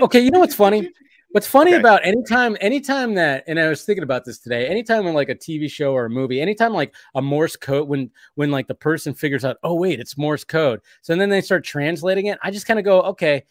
[0.00, 0.90] Okay, you know what's funny?
[1.30, 1.80] What's funny Okay.
[1.80, 5.34] about anytime, anytime that, and I was thinking about this today, anytime when like a
[5.34, 9.12] TV show or a movie, anytime like a Morse code, when when like the person
[9.12, 12.66] figures out, oh wait, it's Morse code, so then they start translating it, I just
[12.66, 13.44] kind of go, okay,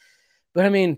[0.53, 0.97] but I mean,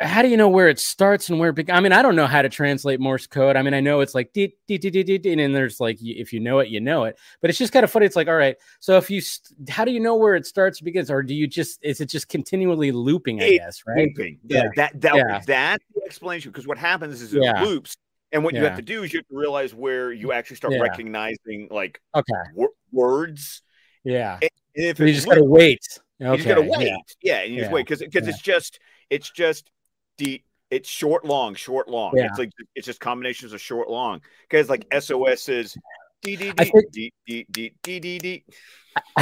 [0.00, 2.16] how do you know where it starts and where it be- I mean, I don't
[2.16, 3.56] know how to translate Morse code.
[3.56, 5.78] I mean, I know it's like dee, dee, dee, dee, dee, dee, and then there's
[5.80, 7.18] like if you know it, you know it.
[7.40, 8.06] But it's just kind of funny.
[8.06, 10.80] It's like, all right, so if you, st- how do you know where it starts
[10.80, 13.42] begins, or do you just is it just continually looping?
[13.42, 14.08] I guess, right?
[14.08, 14.38] Looping.
[14.46, 14.64] Yeah.
[14.64, 15.40] Yeah, that that Yeah.
[15.46, 16.50] that's the explanation.
[16.50, 17.62] Because what happens is it Yeah.
[17.62, 17.96] loops,
[18.32, 20.72] and what you have to do is you have to realize where you actually start
[20.74, 20.80] Yeah.
[20.80, 23.62] recognizing like Okay, wor- words.
[24.04, 24.38] yeah.
[24.42, 25.80] And if you just gotta wait.
[26.18, 26.88] you just gotta wait.
[26.88, 26.96] yeah.
[27.22, 28.30] Yeah, and you just wait because because Yeah.
[28.34, 29.70] it's just it's just
[30.18, 32.12] the it's short long short long.
[32.16, 32.26] Yeah.
[32.26, 34.98] It's like it's just combinations of short long because like mm-hmm.
[35.00, 35.76] SOS is.
[36.22, 38.44] D D D D D D D D.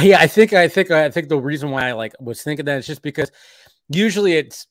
[0.01, 2.79] Yeah, I think I think I think the reason why I like was thinking that
[2.79, 3.31] is just because
[3.89, 4.67] usually it's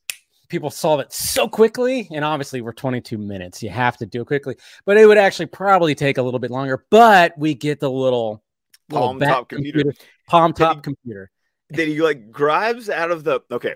[0.49, 3.63] people solve it so quickly, and obviously we're 22 minutes.
[3.63, 6.51] You have to do it quickly, but it would actually probably take a little bit
[6.51, 6.87] longer.
[6.91, 8.43] But we get the little,
[8.89, 9.93] little Palm top computer.
[10.29, 11.31] palm Can top computer.
[11.71, 13.75] that he like grabs out of the okay.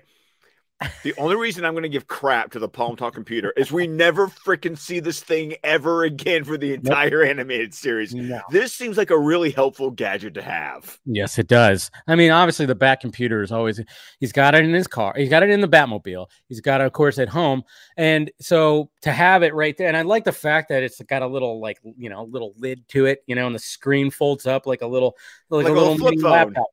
[1.03, 3.85] The only reason I'm going to give crap to the Palm Top computer is we
[3.85, 8.13] never freaking see this thing ever again for the entire animated series.
[8.13, 8.41] No.
[8.49, 10.97] This seems like a really helpful gadget to have.
[11.05, 11.91] Yes, it does.
[12.07, 13.81] I mean, obviously, the Bat computer is always,
[14.21, 15.13] he's got it in his car.
[15.17, 16.27] He's got it in the Batmobile.
[16.47, 17.63] He's got it, of course, at home.
[17.97, 21.21] And so to have it right there, and I like the fact that it's got
[21.21, 24.47] a little, like, you know, little lid to it, you know, and the screen folds
[24.47, 25.17] up like a little,
[25.49, 26.67] like, Like a a little little laptop.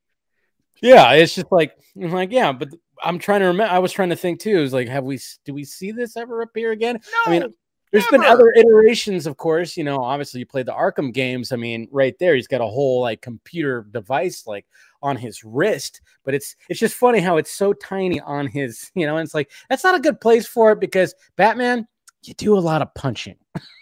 [0.81, 2.69] Yeah, it's just like, I'm like, yeah, but
[3.03, 3.73] I'm trying to remember.
[3.73, 4.59] I was trying to think too.
[4.59, 6.99] Is like, have we, do we see this ever appear again?
[7.25, 7.53] No, I mean,
[7.91, 9.77] there's been other iterations, of course.
[9.77, 11.51] You know, obviously, you played the Arkham games.
[11.51, 14.65] I mean, right there, he's got a whole like computer device like
[15.01, 16.01] on his wrist.
[16.25, 18.91] But it's it's just funny how it's so tiny on his.
[18.97, 21.87] You know, and it's like that's not a good place for it because Batman,
[22.23, 23.37] you do a lot of punching.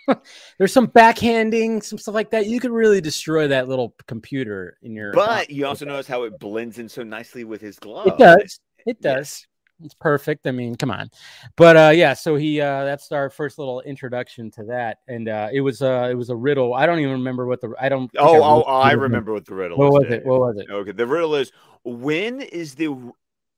[0.58, 2.47] There's some backhanding, some stuff like that.
[2.47, 5.13] You could really destroy that little computer in your.
[5.13, 8.08] but you also notice how it blends in so nicely with his glove.
[8.08, 8.60] it does.
[8.85, 9.47] It does.
[9.83, 10.47] It's perfect.
[10.47, 11.09] I mean, come on.
[11.57, 14.99] But uh yeah, so he uh that's our first little introduction to that.
[15.07, 16.73] And uh it was uh it was a riddle.
[16.73, 19.77] I don't even remember what the I don't Oh, oh, I remember what the riddle
[19.77, 19.93] What is.
[19.93, 20.25] was it?
[20.25, 20.69] What was it?
[20.69, 21.51] Okay, the riddle is
[21.83, 23.11] when is the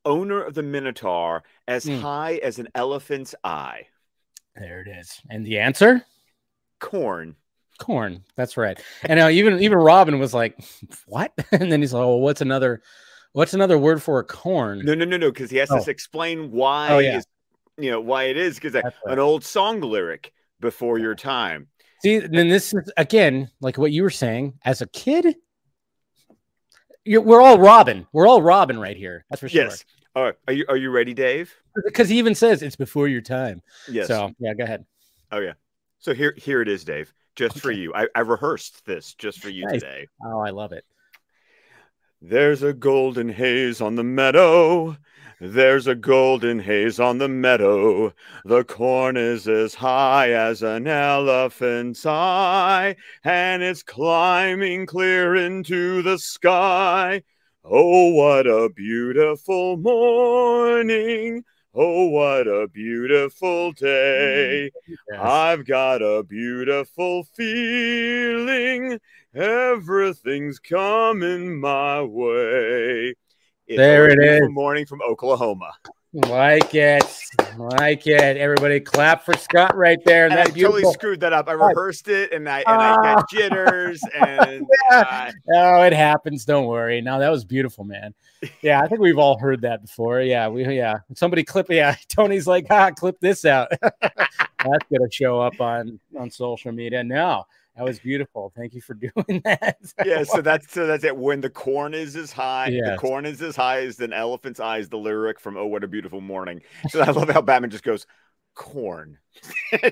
[0.05, 1.95] owner of the Minotaur as Hmm.
[1.95, 3.87] high as an elephant's eye?
[4.55, 5.21] There it is.
[5.29, 6.03] And the answer?
[6.79, 7.35] Corn.
[7.77, 8.23] Corn.
[8.35, 8.81] That's right.
[9.03, 10.57] And uh, even even Robin was like,
[11.05, 12.81] "What?" And then he's like, "Oh, what's another
[13.37, 15.83] what's another word for a corn?" No, no, no, no, because he has Oh.
[15.83, 16.89] to explain why.
[16.89, 17.17] Oh, yeah.
[17.17, 17.27] is-
[17.79, 18.91] you know why it is because right.
[19.05, 21.67] an old song lyric before your time.
[22.01, 25.35] See, then this is again like what you were saying as a kid.
[27.05, 28.07] You're, we're all Robin.
[28.11, 29.25] We're all Robin right here.
[29.29, 29.65] That's for sure.
[29.65, 29.85] Yes.
[30.15, 30.35] All right.
[30.47, 31.53] Are you are you ready, Dave?
[31.85, 33.61] Because he even says it's before your time.
[33.87, 34.07] Yes.
[34.07, 34.83] So yeah, go ahead.
[35.31, 35.53] Oh yeah.
[35.99, 37.13] So here here it is, Dave.
[37.35, 37.93] Just for you.
[37.93, 39.81] I, I rehearsed this just for you Nice.
[39.81, 40.07] today.
[40.25, 40.83] Oh, I love it.
[42.21, 44.97] There's a golden haze on the meadow.
[45.39, 48.11] There's a golden haze on the meadow.
[48.43, 56.17] The corn is as high as an elephant's eye, and it's climbing clear into the
[56.17, 57.21] sky.
[57.63, 61.43] Oh, what a beautiful morning!
[61.75, 64.71] Oh, what a beautiful day!
[64.87, 65.19] Yes.
[65.19, 68.99] I've got a beautiful feeling.
[69.37, 73.13] Everything's coming my way.
[73.67, 74.49] It's There it is.
[74.49, 75.71] Morning from Oklahoma.
[76.13, 77.03] Like it,
[77.57, 78.37] like it.
[78.37, 80.25] Everybody clap for Scott right there.
[80.25, 81.47] And I that totally beautiful- screwed that up.
[81.49, 83.15] I rehearsed it and I and I Ah.
[83.15, 86.43] got jitters and uh, Oh, it happens.
[86.45, 87.01] Don't worry.
[87.01, 88.15] No, that was beautiful, man.
[88.61, 90.21] Yeah, I think we've all heard that before.
[90.21, 90.99] Yeah, we yeah.
[91.13, 91.67] Somebody clip.
[91.69, 93.67] Yeah, Tony's like, ah, clip this out.
[94.01, 97.03] That's gonna show up on on social media.
[97.03, 97.43] No,
[97.77, 98.51] that was beautiful.
[98.55, 99.77] Thank you for doing that.
[100.05, 101.15] yeah, so that's so that's it.
[101.15, 104.89] When the corn is as high, the corn is as high as an elephant's eyes,
[104.89, 106.61] the lyric from Oh What a Beautiful Morning.
[106.89, 108.05] So I love how Batman just goes,
[108.55, 109.17] corn.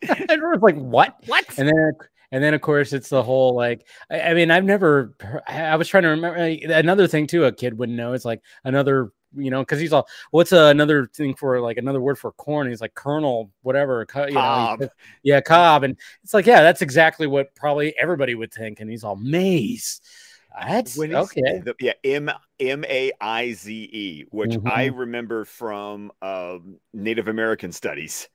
[0.00, 1.16] And Everyone's like, what?
[1.26, 1.58] what?
[1.58, 1.92] And then,
[2.30, 3.84] and then of course, it's the whole like.
[4.08, 5.14] I, I mean, I've never.
[5.44, 7.44] I was trying to remember uh, another thing too.
[7.44, 8.12] A kid wouldn't know.
[8.12, 10.08] It's like another, you know, because he's all.
[10.30, 12.68] What's uh, another thing for like another word for corn?
[12.68, 14.06] He's like kernel, whatever.
[14.14, 14.80] You know, cob.
[14.80, 14.90] says-
[15.22, 18.80] yeah, cob, and it's like, yeah, that's exactly what probably everybody would think.
[18.80, 20.00] And he's all maize.
[20.60, 21.60] That's When okay.
[21.64, 24.98] the- yeah, M M A I Z E, which I Mm-hmm.
[24.98, 28.28] remember from um, Native American studies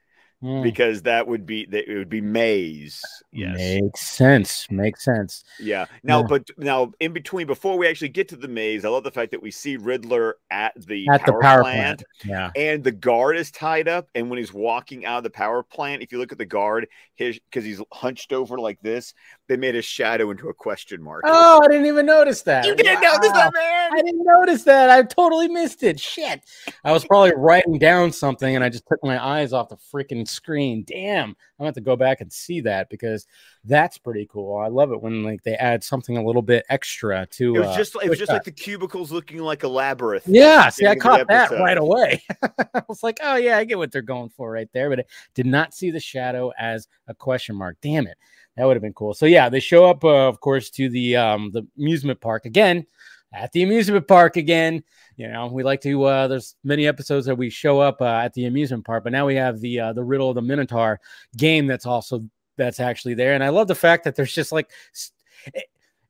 [0.44, 3.02] Mm, because that would be that it would be maze.
[3.32, 3.56] Yes.
[3.58, 4.68] Makes sense.
[4.70, 5.46] Makes sense.
[5.58, 5.86] Yeah.
[6.04, 6.28] Now, Yeah.
[6.28, 9.32] but now in between, before we actually get to the maze, I love the fact
[9.32, 12.52] that we see Riddler at the At the power, power plant, plant.
[12.58, 12.62] Yeah.
[12.62, 14.10] and the guard is tied up.
[14.16, 16.88] And when he's walking out of the power plant, if you look at the guard,
[17.16, 19.14] his because he's hunched over like this,
[19.48, 21.24] they made his shadow into a question mark.
[21.26, 22.66] Oh, I didn't even notice that.
[22.66, 23.94] you didn't notice that, man?
[23.94, 24.90] I didn't notice that.
[24.90, 26.02] I totally missed it.
[26.02, 26.42] Shit.
[26.84, 30.28] I was probably writing down something and I just took my eyes off the freaking
[30.34, 30.84] screen.
[30.86, 31.30] Damn.
[31.30, 33.28] I'm gonna have to go back and see that because
[33.64, 34.58] that's pretty cool.
[34.58, 37.68] I love it when like they add something a little bit extra to It was
[37.70, 40.28] uh, just it was just like the cubicles looking like a labyrinth.
[40.28, 42.24] Yeah, see, I beginning of the caught that right away.
[42.74, 45.06] I was like, oh yeah, I get what they're going for right there, but I
[45.36, 47.78] did not see the shadow as a question mark.
[47.82, 48.18] Damn it.
[48.58, 49.14] That would have been cool.
[49.14, 52.86] So yeah, they show up, uh, of course, to the um the amusement park again.
[53.34, 54.84] At the amusement park again.
[55.18, 58.34] You know, we like to uh there's many episodes that we show up uh, at
[58.34, 61.00] the amusement park, but now we have the uh the riddle of the Minotaur
[61.36, 62.24] game that's also
[62.58, 63.34] that's actually there.
[63.34, 64.70] And I love the fact that there's just like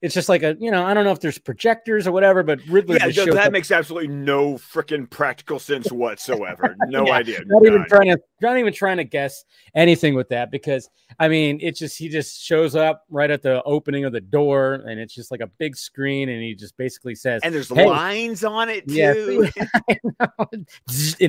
[0.04, 2.60] it's just like a you know, I don't know if there's projectors or whatever, but
[2.68, 6.76] Riddler Yeah, no, that up makes absolutely no freaking practical sense whatsoever.
[6.86, 7.42] No Yeah, idea.
[7.46, 10.90] not even trying to not even trying to guess anything with that because
[11.20, 14.74] I mean it's just he just shows up right at the opening of the door
[14.86, 17.86] and it's just like a big screen and he just basically says And there's Hey.
[17.86, 19.48] lines on it too.
[19.90, 20.68] Yeah, and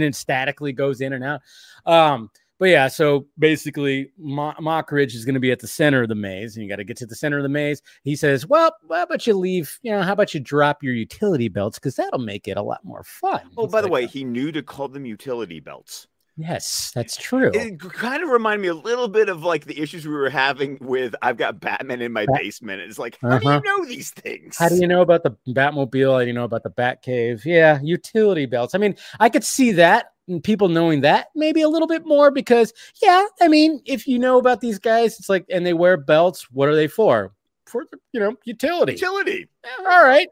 [0.02, 1.40] it statically goes in and out.
[1.87, 2.30] Um,
[2.64, 6.14] but yeah, so basically, Mo- Mockridge is going to be at the center of the
[6.14, 7.83] maze, and you got to get to the center of the maze.
[8.05, 9.79] He says, "Well, how about you leave?
[9.83, 12.83] You know, how about you drop your utility belts because that'll make it a lot
[12.83, 16.07] more fun." Oh, It's by the like, way, he knew to call them utility belts.
[16.38, 17.50] yes, that's true.
[17.55, 20.79] It kind of reminded me a little bit of like the issues we were having
[20.81, 22.81] with I've got Batman in my Bat- basement.
[22.81, 23.61] It's like, how do Uh-huh.
[23.62, 24.57] you know these things?
[24.57, 26.12] How do you know about the Batmobile?
[26.14, 27.44] How do you know about the Batcave?
[27.44, 28.74] Yeah, utility belts.
[28.74, 30.07] I mean, I could see that
[30.42, 34.38] people knowing that maybe a little bit more because, yeah, I mean, if you know
[34.38, 36.50] about these guys, it's like, and they wear belts.
[36.50, 37.33] What are they for?
[37.66, 38.92] For you know, utility.
[38.92, 39.48] utility?
[39.81, 40.29] All right,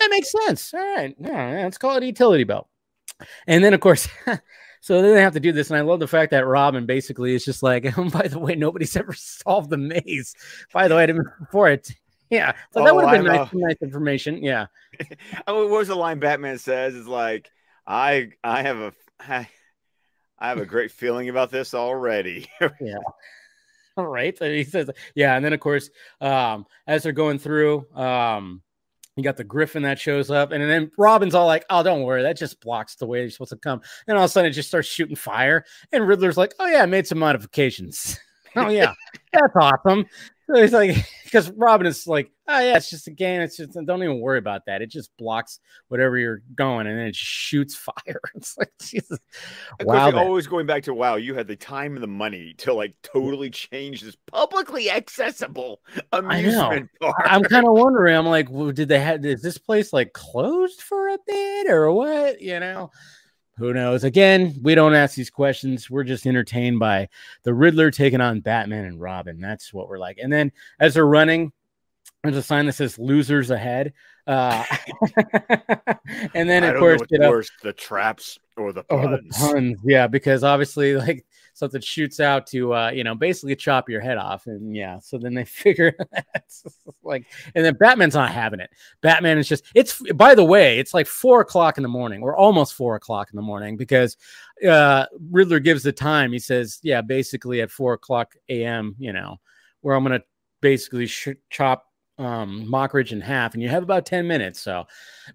[0.00, 0.72] that makes sense.
[0.74, 2.68] All right, yeah, let's call it a utility belt.
[3.46, 4.08] And then, of course.
[4.84, 7.36] So then they have to do this, and I love the fact that Robin basically
[7.36, 10.34] is just like, oh, by the way, nobody's ever solved the maze.
[10.72, 11.88] By the way, I didn't before it.
[12.30, 14.42] Yeah, so that Oh, would have been nice, nice information.
[14.42, 14.66] Yeah,
[15.46, 16.96] Oh, what was the line Batman says?
[16.96, 17.48] Is like,
[17.86, 18.92] I I have a
[19.28, 19.48] I,
[20.38, 22.48] I have a great feeling about this already.
[22.80, 22.96] yeah.
[23.96, 24.36] all right.
[24.38, 28.62] He says, yeah, and then of course, um, as they're going through, um,
[29.16, 32.22] you got the Griffin that shows up, and then Robin's all like, "Oh, don't worry,
[32.22, 34.54] that just blocks the way you're supposed to come." And all of a sudden, it
[34.54, 38.18] just starts shooting fire, and Riddler's like, "Oh yeah, I made some modifications."
[38.56, 38.94] oh yeah,
[39.32, 40.06] that's awesome.
[40.46, 43.40] So it's like because Robin is like, oh yeah, it's just a game.
[43.40, 44.82] It's just don't even worry about that.
[44.82, 47.74] It just blocks whatever you're going, and then it shoots
[48.06, 48.20] fire.
[48.34, 49.18] It's like Jesus.
[49.80, 50.12] Wow.
[50.12, 53.50] Always going back to wow, you had the time and the money to like totally
[53.50, 55.80] change this publicly accessible
[56.12, 57.16] amusement park.
[57.24, 58.16] I'm kind of wondering.
[58.16, 59.24] I'm like, well, did they have?
[59.24, 62.40] Is this place like closed for a bit or what?
[62.40, 62.90] You know
[63.56, 64.04] who knows?
[64.04, 65.90] Again, we don't ask these questions.
[65.90, 67.08] We're just entertained by
[67.42, 69.40] the Riddler taking on Batman and Robin.
[69.40, 70.18] That's what we're like.
[70.18, 71.52] And then as they're running,
[72.22, 73.92] there's a sign that says "losers ahead."
[74.26, 74.64] Uh,
[76.34, 79.04] and then of course, you know, worse, the traps or the puns.
[79.04, 83.56] Or the puns, yeah, because obviously, like something shoots out to uh, you know basically
[83.56, 85.94] chop your head off, and yeah, so then they figure
[86.34, 86.64] that's
[87.02, 88.70] like, and then Batman's not having it.
[89.00, 92.36] Batman is just it's by the way, it's like four o'clock in the morning, or
[92.36, 94.16] almost four o'clock in the morning, because
[94.66, 96.32] uh, Riddler gives the time.
[96.32, 98.96] He says, yeah, basically at four o'clock a.m.
[98.98, 99.40] You know,
[99.80, 100.22] where I'm gonna
[100.60, 104.60] basically sh- chop um Mockridge in half, and you have about 10 minutes.
[104.60, 104.84] So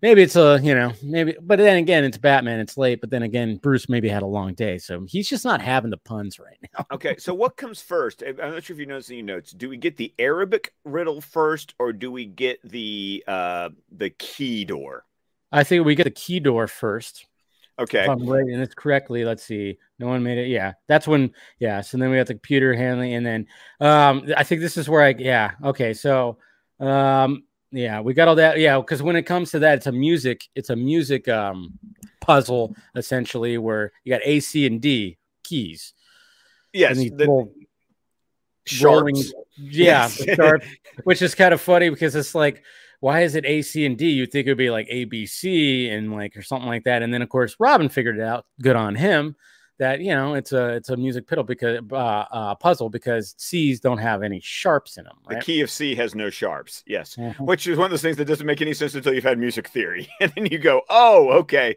[0.01, 3.23] maybe it's a you know, maybe but then again, it's Batman, it's late, but then
[3.23, 4.77] again, Bruce maybe had a long day.
[4.77, 6.85] So he's just not having the puns right now.
[6.95, 8.23] okay, so what comes first?
[8.25, 9.51] I'm not sure if you noticed any notes.
[9.51, 14.65] Do we get the Arabic riddle first, or do we get the uh the key
[14.65, 15.05] door?
[15.51, 17.25] I think we get the key door first.
[17.79, 18.03] Okay.
[18.03, 19.23] If I'm writing this correctly.
[19.23, 19.77] Let's see.
[19.99, 20.47] No one made it.
[20.47, 20.73] Yeah.
[20.87, 21.81] That's when, yeah.
[21.81, 23.13] So then we got the computer handling.
[23.13, 23.47] And then
[23.79, 25.51] um I think this is where I yeah.
[25.63, 25.93] Okay.
[25.93, 26.37] So
[26.79, 28.59] um, yeah, we got all that.
[28.59, 31.77] Yeah, because when it comes to that, it's a music, it's a music um
[32.21, 35.93] puzzle essentially where you got A, C, and D keys.
[36.73, 37.49] Yes, the
[38.81, 39.15] rolling,
[39.57, 40.35] yeah, yes.
[40.35, 40.63] sharp,
[41.03, 42.63] which is kind of funny because it's like,
[42.99, 44.09] why is it A, C, and D?
[44.09, 47.01] You'd think it would be like A, B, C, and like or something like that.
[47.01, 48.45] And then of course Robin figured it out.
[48.61, 49.35] Good on him
[49.79, 53.79] that you know it's a it's a music piddle because uh, uh, puzzle because C's
[53.79, 55.17] don't have any sharps in them.
[55.27, 55.39] Right?
[55.39, 56.83] The key of C has no sharps.
[56.87, 57.43] Yes, mm-hmm.
[57.43, 59.67] which is one of those things that doesn't make any sense until you've had music
[59.67, 61.75] theory, and then you go, "Oh, okay,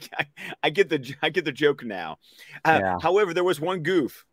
[0.62, 2.18] I get the I get the joke now."
[2.64, 2.96] Uh, yeah.
[3.00, 4.24] However, there was one goof.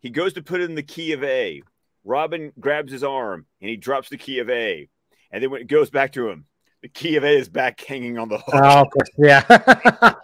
[0.00, 1.62] He goes to put in the key of A.
[2.04, 4.88] Robin grabs his arm and he drops the key of A,
[5.30, 6.46] and then when it goes back to him,
[6.82, 8.54] the key of A is back hanging on the hook.
[8.54, 8.84] Oh,
[9.18, 9.42] yeah.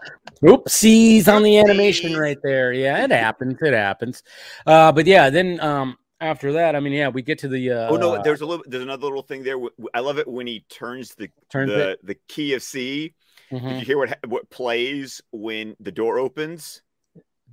[0.43, 2.73] Oopsies on the animation right there.
[2.73, 3.57] Yeah, it happens.
[3.61, 4.23] It happens.
[4.67, 7.71] Uh, but yeah, then um, after that, I mean, yeah, we get to the.
[7.71, 8.65] Uh, oh no, there's a little.
[8.69, 9.57] There's another little thing there.
[9.95, 12.07] I love it when he turns the turns the, it.
[12.07, 13.15] the key of C.
[13.51, 13.69] Mm-hmm.
[13.69, 16.83] Did you hear what what plays when the door opens?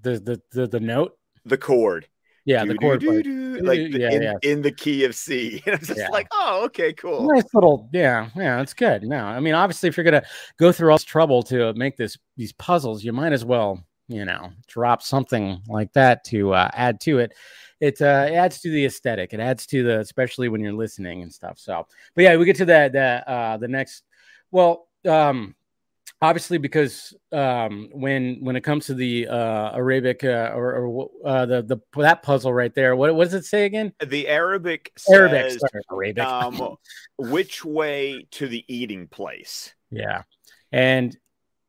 [0.01, 1.17] The the the, the note.
[1.45, 2.07] The chord.
[2.45, 4.33] Yeah, the chord like yeah, in, yeah.
[4.41, 5.61] in, the key of C.
[5.65, 6.09] And I'm just yeah.
[6.09, 7.31] like, oh, okay, cool.
[7.31, 9.03] Nice little, yeah, yeah, it's good.
[9.03, 10.23] No, I mean, obviously, if you're gonna
[10.57, 14.25] go through all this trouble to make this these puzzles, you might as well, you
[14.25, 17.33] know, drop something like that to uh, add to it.
[17.79, 19.33] It, uh, it adds to the aesthetic.
[19.33, 21.57] It adds to the, especially when you're listening and stuff.
[21.57, 24.03] So, but yeah, we get to that that uh, the next.
[24.51, 25.55] Well, um,
[26.21, 31.45] obviously because um, when when it comes to the uh, Arabic uh, or, or uh,
[31.45, 33.93] the the that puzzle right there, what, what does it say again?
[34.05, 36.23] The Arabic Arabic, says, sorry, Arabic.
[36.23, 36.75] Um,
[37.17, 39.73] which way to the eating place?
[39.89, 40.23] Yeah,
[40.71, 41.17] and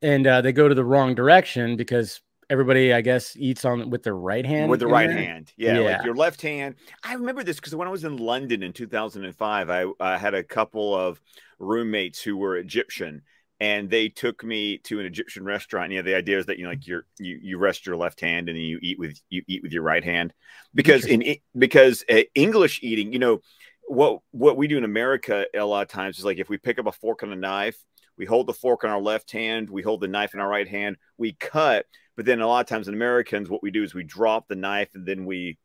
[0.01, 4.03] and uh, they go to the wrong direction because everybody, I guess, eats on with
[4.03, 4.69] their right hand.
[4.69, 5.17] With the right there?
[5.17, 6.75] hand, yeah, yeah, like your left hand.
[7.03, 10.43] I remember this because when I was in London in 2005, I, I had a
[10.43, 11.19] couple of
[11.59, 13.23] roommates who were Egyptian
[13.59, 15.85] and they took me to an Egyptian restaurant.
[15.85, 17.95] And, you know, the idea is that you know, like you're you you rest your
[17.95, 20.33] left hand and then you eat with you eat with your right hand,
[20.73, 23.41] because in because uh, English eating, you know,
[23.87, 26.79] what what we do in America a lot of times is like if we pick
[26.79, 27.77] up a fork and a knife,
[28.17, 30.67] we hold the fork in our left hand, we hold the knife in our right
[30.67, 31.85] hand, we cut.
[32.15, 34.55] But then a lot of times in Americans, what we do is we drop the
[34.55, 35.57] knife and then we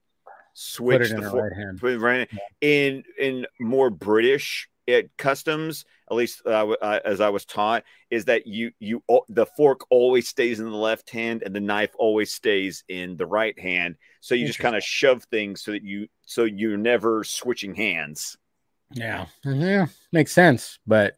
[0.55, 1.53] switch the fork.
[1.53, 1.83] Right hand.
[2.01, 2.29] Right.
[2.33, 2.39] Yeah.
[2.61, 8.27] In in more British at customs, at least uh, uh, as I was taught, is
[8.27, 12.33] that you you the fork always stays in the left hand and the knife always
[12.33, 13.97] stays in the right hand.
[14.21, 18.37] So you just kind of shove things so that you so you're never switching hands.
[18.93, 20.79] Yeah, yeah, makes sense.
[20.87, 21.15] But,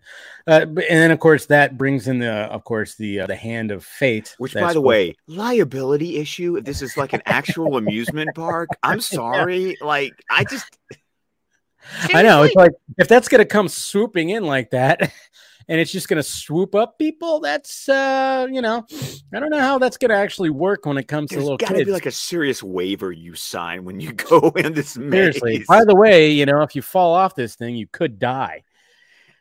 [0.47, 3.71] uh, and then of course that brings in the, of course, the uh, the hand
[3.71, 4.35] of fate.
[4.39, 6.57] Which, by the way, liability issue.
[6.57, 9.77] If this is like an actual amusement park, I'm sorry.
[9.81, 10.77] Like, I just
[12.15, 12.43] I know.
[12.43, 15.01] It's like if that's gonna come swooping in like that,
[15.69, 18.87] and it's just gonna swoop up people, that's uh, you know,
[19.35, 21.61] I don't know how that's gonna actually work when it comes There's to little It
[21.61, 21.87] gotta kids.
[21.87, 25.39] be like a serious waiver you sign when you go in this maze.
[25.39, 25.65] Seriously.
[25.69, 28.63] By the way, you know, if you fall off this thing, you could die.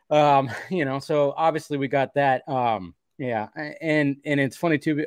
[0.09, 2.47] Um, you know, so obviously we got that.
[2.47, 3.47] Um, yeah,
[3.81, 5.05] and and it's funny too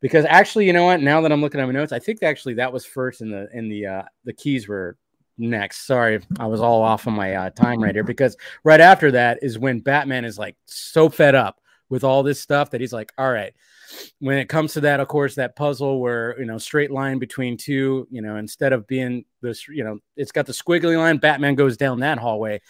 [0.00, 1.00] because actually, you know what?
[1.00, 3.48] Now that I'm looking at my notes, I think actually that was first in the
[3.56, 4.96] in the uh the keys were
[5.38, 5.86] next.
[5.86, 9.38] Sorry, I was all off on my uh, time right here because right after that
[9.42, 13.12] is when Batman is like so fed up with all this stuff that he's like,
[13.18, 13.52] all right.
[14.20, 17.58] When it comes to that, of course, that puzzle where you know straight line between
[17.58, 21.18] two, you know, instead of being this, you know, it's got the squiggly line.
[21.18, 22.62] Batman goes down that hallway,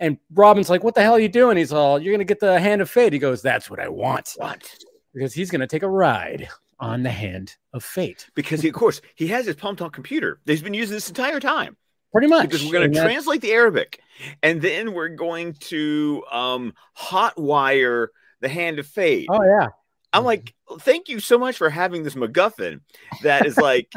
[0.00, 2.58] and Robin's like, "What the hell are you doing?" He's all, "You're gonna get the
[2.58, 4.74] hand of fate." He goes, "That's what I want." What?
[5.12, 6.48] Because he's gonna take a ride
[6.82, 8.28] on the hand of fate.
[8.34, 11.08] Because he, of course he has his palm on computer that he's been using this
[11.08, 11.76] entire time.
[12.12, 12.48] Pretty much.
[12.48, 14.00] Because we're going to translate the Arabic,
[14.42, 18.10] and then we're going to um, hot wire
[18.40, 19.28] the hand of fate.
[19.30, 19.68] Oh yeah.
[20.12, 22.80] I'm like, thank you so much for having this MacGuffin
[23.22, 23.90] that is like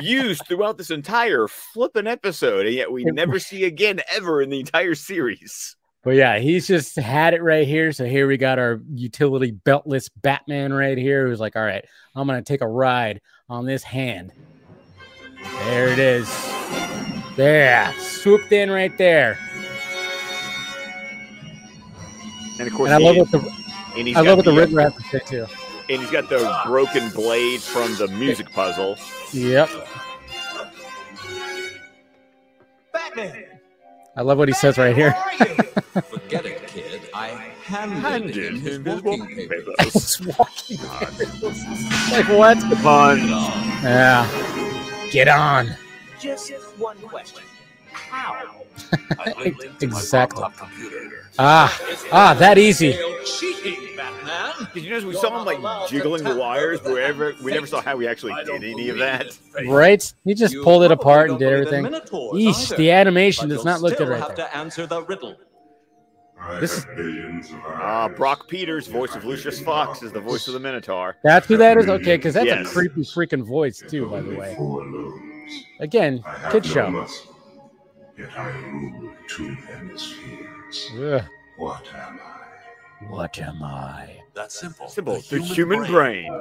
[0.00, 4.60] used throughout this entire flipping episode, and yet we never see again ever in the
[4.60, 5.76] entire series.
[6.02, 7.92] But yeah, he's just had it right here.
[7.92, 11.84] So here we got our utility beltless Batman right here who's like, all right,
[12.14, 13.20] I'm going to take a ride
[13.50, 14.32] on this hand.
[15.64, 16.28] There it is.
[17.36, 19.38] There, swooped in right there.
[22.58, 23.52] And of course, And I he- love what the
[23.98, 25.46] and he's I got love what the the, uh, Riddler has to say too.
[25.90, 28.96] and he's got the broken blade from the music puzzle.
[29.32, 29.68] Yep.
[32.92, 33.44] Batman!
[34.16, 35.12] I love what he says right here.
[35.92, 37.02] Forget it, kid.
[37.12, 37.28] I
[37.64, 40.16] handed, Handed him his him his walking walking papers.
[40.18, 40.64] papers.
[40.70, 42.58] It's like what?
[42.82, 43.18] Fun.
[43.28, 45.08] Yeah.
[45.10, 45.76] Get on.
[46.20, 47.42] Just one question.
[47.92, 48.62] How?
[49.80, 50.42] Exactly.
[51.38, 51.80] Ah,
[52.12, 52.92] ah, that easy.
[52.92, 56.82] Did you notice we saw him like jiggling the wires?
[56.82, 59.26] Wherever we never saw how he actually did any of that.
[59.66, 60.12] Right?
[60.24, 61.84] He just You pulled it apart and did everything.
[61.84, 64.46] Minotaurs Eesh, either, the animation does not look good still right have there.
[64.46, 65.36] to answer the riddle.
[66.60, 68.08] This- billions of Ah.
[68.08, 71.16] Brock Peters, voice of Lucius Fox, is the voice of the Minotaur.
[71.24, 71.88] That's who that is?
[71.88, 72.66] Okay, because that's Yes.
[72.70, 75.22] a creepy freaking voice, too, by the Only way.
[75.46, 75.64] Four lobes.
[75.80, 76.90] Again, I have kid no show.
[76.90, 77.36] muscle,
[78.18, 80.90] yet I rule two hemispheres.
[80.98, 81.22] Ugh,
[81.58, 83.06] What am I?
[83.08, 84.16] what am I?
[84.34, 84.88] That's simple.
[84.88, 85.20] Simple.
[85.30, 86.32] the human brain.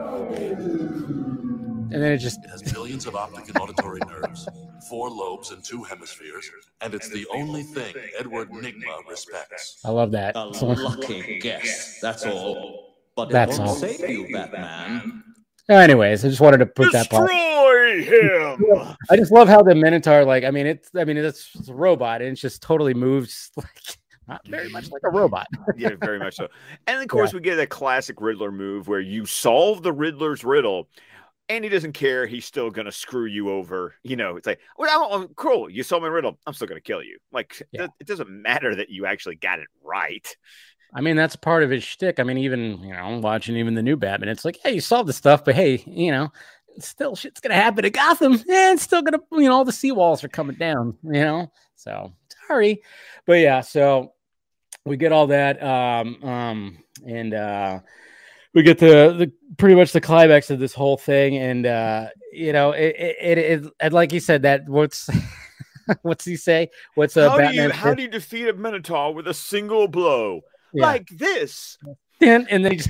[1.92, 4.48] And then it just, It has billions of optic and auditory nerves,
[4.90, 6.50] four lobes and two hemispheres,
[6.82, 9.80] and it's the only thing Edward Nygma respects.
[9.86, 10.36] I love that.
[10.36, 12.96] A So- lucky guess, that's all.
[13.16, 13.76] But it That's won't all.
[13.76, 15.24] save you, Batman.
[15.70, 17.30] anyways, I just wanted to put that part.
[18.00, 18.96] Destroy him.
[19.10, 21.74] I just love how the Minotaur, like, I mean, it's, I mean, it's, it's a
[21.74, 25.48] robot and it just totally moves like not very much like a robot.
[25.78, 26.48] yeah, very much so.
[26.88, 30.90] And of course, we get a classic Riddler move where you solve the Riddler's riddle,
[31.48, 32.26] and he doesn't care.
[32.26, 33.94] He's still gonna screw you over.
[34.04, 35.70] You know, it's like, well, I'm, I'm cool.
[35.70, 36.40] You solved my riddle.
[36.48, 37.20] I'm still gonna kill you.
[37.32, 37.84] Like, Yeah.
[37.84, 40.28] it- it doesn't matter that you actually got it right.
[40.94, 42.20] I mean, that's part of his shtick.
[42.20, 45.10] I mean, even you know, watching even the new Batman, it's like, hey, you solved
[45.10, 46.32] the stuff, but hey, you know,
[46.80, 48.34] still shit's gonna happen to Gotham.
[48.46, 51.52] Yeah, it's still gonna, you know, all the seawalls are coming down, you know.
[51.76, 52.14] So
[52.48, 52.82] sorry,
[53.26, 54.14] but yeah, so
[54.86, 57.80] we get all that, um, um, and uh,
[58.54, 62.54] we get the the pretty much the climax of this whole thing, and uh, you
[62.54, 65.10] know, it it, it, it and like you said, that what's
[66.02, 66.70] what's he say?
[66.96, 67.70] What's uh, how do you Batman?
[67.72, 70.42] how do you defeat a Minotaur with a single blow
[70.74, 70.86] Yeah.
[70.86, 71.78] like this?
[72.22, 72.90] and, and they just,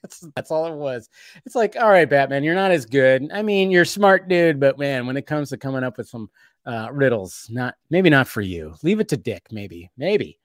[0.02, 1.08] that's, that's all it was.
[1.46, 3.30] It's like, all right, Batman, you're not as good.
[3.32, 6.08] I mean, you're a smart dude, but man, when it comes to coming up with
[6.08, 6.30] some
[6.66, 8.74] uh, riddles, not maybe not for you.
[8.82, 10.38] Leave it to Dick, maybe, maybe.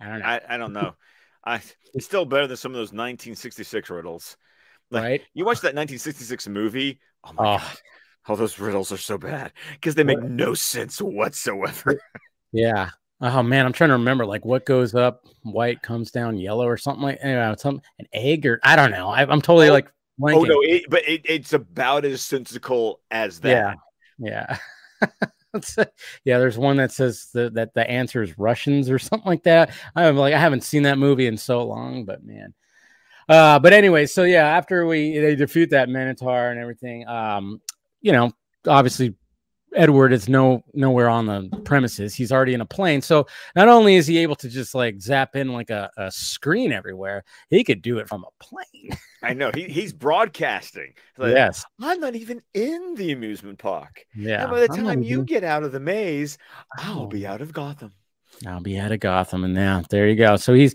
[0.00, 0.94] I don't know, I, I don't know.
[1.44, 1.60] I
[1.94, 4.36] it's still better than some of those 1966 riddles.
[4.90, 5.22] Like, right?
[5.34, 7.00] You watch that 1966 movie?
[7.24, 7.58] Oh my Oh.
[7.58, 7.78] god.
[8.28, 12.00] Oh, those riddles are so bad because they make no sense whatsoever.
[12.52, 12.90] Yeah.
[13.20, 16.76] Oh man, I'm trying to remember like what goes up white comes down yellow or
[16.76, 19.08] something like anyway, some an egg or I don't know.
[19.08, 19.90] I, I'm totally Oh, like
[20.22, 23.76] Oh no, it, but it, it's about as sensical as that.
[24.18, 24.56] Yeah.
[24.58, 24.58] Yeah.
[26.24, 29.72] Yeah, there's one that says the, that the answer is Russians or something like that.
[29.96, 32.54] I'm like, I haven't seen that movie in so long, but man.
[33.28, 37.60] Uh, but anyway, so yeah, after we they defeat that Minotaur and everything, um,
[38.00, 38.30] you know,
[38.66, 39.16] obviously
[39.74, 42.14] Edward is no nowhere on the premises.
[42.14, 43.00] He's already in a plane.
[43.02, 46.72] So not only is he able to just like zap in like a, a screen
[46.72, 48.90] everywhere, he could do it from a plane.
[49.22, 50.94] I know he, he's broadcasting.
[51.18, 51.64] Like, yes.
[51.80, 54.04] I'm not even in the amusement park.
[54.16, 54.42] Yeah.
[54.42, 56.36] and by the I'm time you even- get out of the maze,
[56.78, 57.06] I'll Oh.
[57.06, 57.92] be out of Gotham.
[58.46, 60.36] I'll be out of Gotham, and now there you go.
[60.36, 60.74] So he's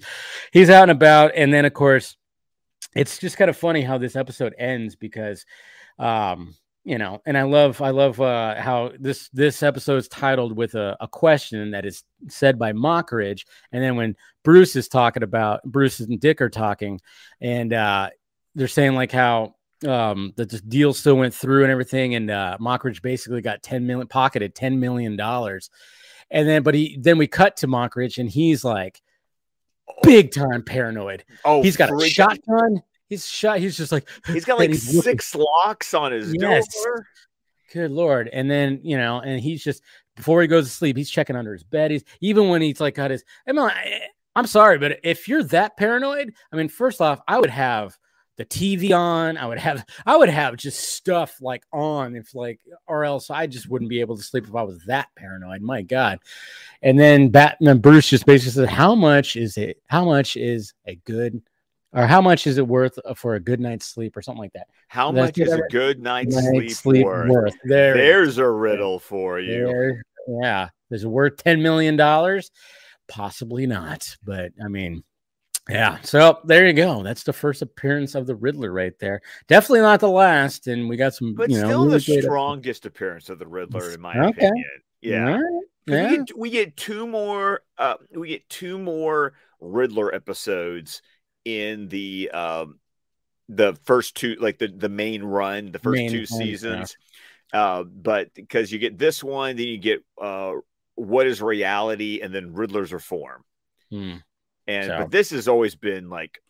[0.52, 2.16] he's out and about, and then of course,
[2.96, 5.46] it's just kind of funny how this episode ends because,
[5.98, 6.54] um,
[6.86, 10.76] you know, and I love I love uh, how this this episode is titled with
[10.76, 15.64] a, a question that is said by Mockridge, and then when Bruce is talking about
[15.64, 17.02] Bruce and Dick are talking,
[17.42, 18.12] and uh,
[18.54, 19.56] they're saying like how
[19.88, 23.88] um that the deal still went through and everything, and uh Mockridge basically got 10
[23.88, 25.72] million pocketed 10 million dollars.
[26.30, 29.02] And then but he then we cut to Mockridge and he's like
[30.04, 31.26] big time paranoid.
[31.44, 32.84] Oh, he's got a shotgun.
[33.08, 33.60] He's shot.
[33.60, 36.68] He's just like He's got like he's looking- six locks on his Yes.
[36.84, 37.08] door.
[37.74, 38.30] Good lord.
[38.32, 39.84] And then, you know, and he's just
[40.16, 41.92] before he goes to sleep, he's checking under his bed.
[41.92, 44.02] He's even when he's like got his I mean, I,
[44.36, 47.98] I'm sorry, but if you're that paranoid, I mean, first off, I would have
[48.38, 49.38] the TV on.
[49.38, 53.48] I would have I would have just stuff like on if like or else I
[53.48, 55.62] just wouldn't be able to sleep if I was that paranoid.
[55.62, 56.20] My God.
[56.82, 59.82] And then Batman Bruce just basically said, How much is it?
[59.88, 61.42] How much is a good
[61.96, 64.68] or how much is it worth for a good night's sleep or something like that?
[64.88, 67.30] How That's much is a good night's Night's sleep, sleep worth?
[67.30, 67.56] worth.
[67.64, 67.96] There.
[67.96, 69.66] There's a riddle for you.
[69.66, 72.52] There, yeah, is it worth ten million dollars?
[73.08, 75.04] Possibly not, but I mean,
[75.70, 76.00] yeah.
[76.02, 77.04] So there you go.
[77.04, 79.22] That's the first appearance of the Riddler right there.
[79.48, 82.86] Definitely not the last, and we got some, But you know, still really the strongest
[82.86, 84.48] appearance of the Riddler, in my Okay.
[84.48, 84.66] opinion.
[85.02, 85.36] Yeah.
[85.36, 85.64] Right.
[85.88, 86.10] Yeah.
[86.10, 91.04] We, get, we get two more uh we get two more Riddler episodes
[91.46, 92.80] in the um
[93.48, 96.46] the first two like the the main run, the first Main two run, yeah.
[96.46, 96.98] seasons.
[97.54, 100.54] Uh but because you get this one, then you get uh
[100.96, 103.44] what is reality and then Riddler's reform.
[103.92, 104.16] Hmm.
[104.68, 106.42] And So- but this has always been like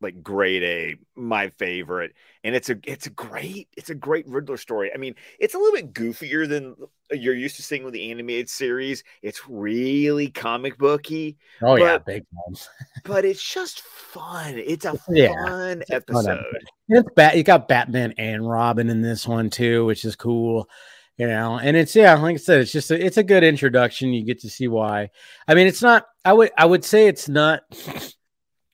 [0.00, 2.12] like grade A, my favorite.
[2.42, 4.90] And it's a it's a great it's a great Riddler story.
[4.94, 6.74] I mean, it's a little bit goofier than
[7.10, 9.02] you're used to seeing with the animated series.
[9.22, 12.54] It's really comic booky, Oh yeah, but- big time.
[13.04, 14.58] but it's just fun.
[14.58, 16.44] It's a Yeah, fun fun episode.
[16.88, 17.36] It's bat.
[17.36, 20.68] You got Batman and Robin in this one too, which is cool.
[21.16, 24.12] You know, and it's yeah, like I said, it's just a, it's a good introduction.
[24.12, 25.10] You get to see why.
[25.46, 26.06] I mean, it's not.
[26.24, 27.62] I would I would say it's not.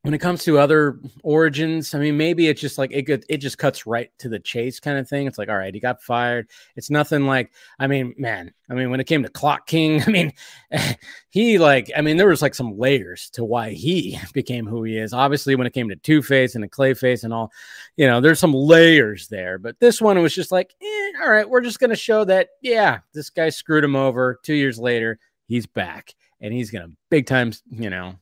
[0.03, 3.37] When it comes to other origins, I mean, maybe it's just like it could, it
[3.37, 5.27] just cuts right to the chase kind of thing.
[5.27, 6.49] It's like, all right, he got fired.
[6.75, 10.11] It's nothing like, I mean, man, I mean, when it came to Clock King, I
[10.11, 10.33] mean,
[11.29, 14.97] he like, I mean, there was like some layers to why he became who he
[14.97, 15.13] is.
[15.13, 17.53] Obviously, when it came to Two Face and the Clayface and all,
[17.97, 19.59] you know, there's some layers there.
[19.59, 23.01] But this one was just like, eh, all right, we're just gonna show that, yeah,
[23.13, 24.41] this guy screwed him over.
[24.43, 28.15] Two years later, he's back and he's gonna big time, you know,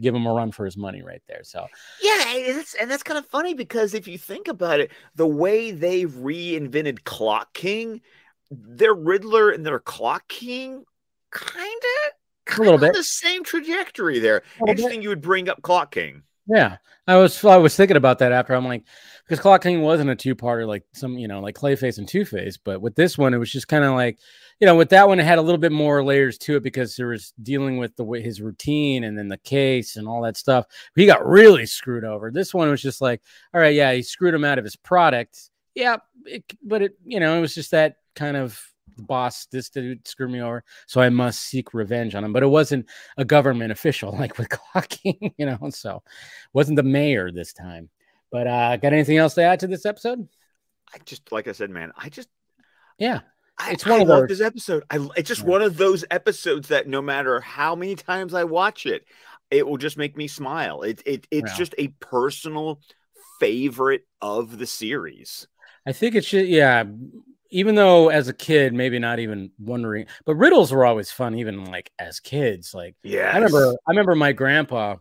[0.00, 1.42] give him a run for his money right there.
[1.44, 1.66] So
[2.02, 5.26] Yeah, and that's and that's kind of funny because if you think about it, the
[5.26, 8.00] way they reinvented Clock King,
[8.50, 10.84] their Riddler and their Clock King
[11.30, 12.94] kind of A little bit.
[12.94, 14.42] the same trajectory there.
[14.60, 14.78] little bit.
[14.78, 16.22] Interesting you would bring up Clock King.
[16.48, 18.84] Yeah, I was I was thinking about that after I'm like
[19.24, 22.24] because Clock King wasn't a two parter like some you know like Clayface and Two
[22.24, 24.18] Face, but with this one it was just kind of like
[24.58, 26.96] you know with that one it had a little bit more layers to it because
[26.96, 30.38] there was dealing with the way his routine and then the case and all that
[30.38, 30.64] stuff.
[30.96, 32.30] He got really screwed over.
[32.30, 33.20] This one was just like
[33.52, 35.50] all right, yeah, he screwed him out of his product.
[35.74, 38.58] Yeah, it, but it you know it was just that kind of
[38.98, 42.46] boss this dude screwed me over so i must seek revenge on him but it
[42.48, 42.84] wasn't
[43.16, 46.02] a government official like with Clock King, you know so
[46.52, 47.88] wasn't the mayor this time.
[48.30, 50.28] But uh got anything else to add to this episode?
[50.94, 52.28] I just like I said, man, I just
[52.98, 53.20] Yeah.
[53.58, 54.84] I, It's one I of love those- this episode.
[54.90, 55.48] I it's just Yeah.
[55.48, 59.04] one of those episodes that no matter how many times I watch it,
[59.50, 60.82] it will just make me smile.
[60.82, 61.56] It it it's Yeah.
[61.56, 62.80] just a personal
[63.40, 65.46] favorite of the series.
[65.86, 66.84] I think it should yeah.
[67.50, 71.64] Even though as a kid, maybe not even wondering, but riddles were always fun, even
[71.64, 72.74] like as kids.
[72.74, 74.96] Like Yeah, I remember I remember my grandpa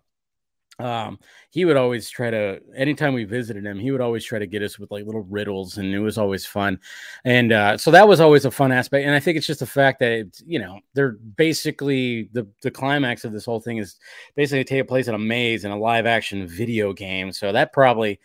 [0.79, 1.17] um
[1.49, 4.61] he would always try to anytime we visited him he would always try to get
[4.61, 6.79] us with like little riddles and it was always fun
[7.25, 9.65] and uh so that was always a fun aspect and i think it's just the
[9.65, 13.95] fact that it's you know they're basically the the climax of this whole thing is
[14.35, 18.19] basically take place in a maze in a live action video game so that probably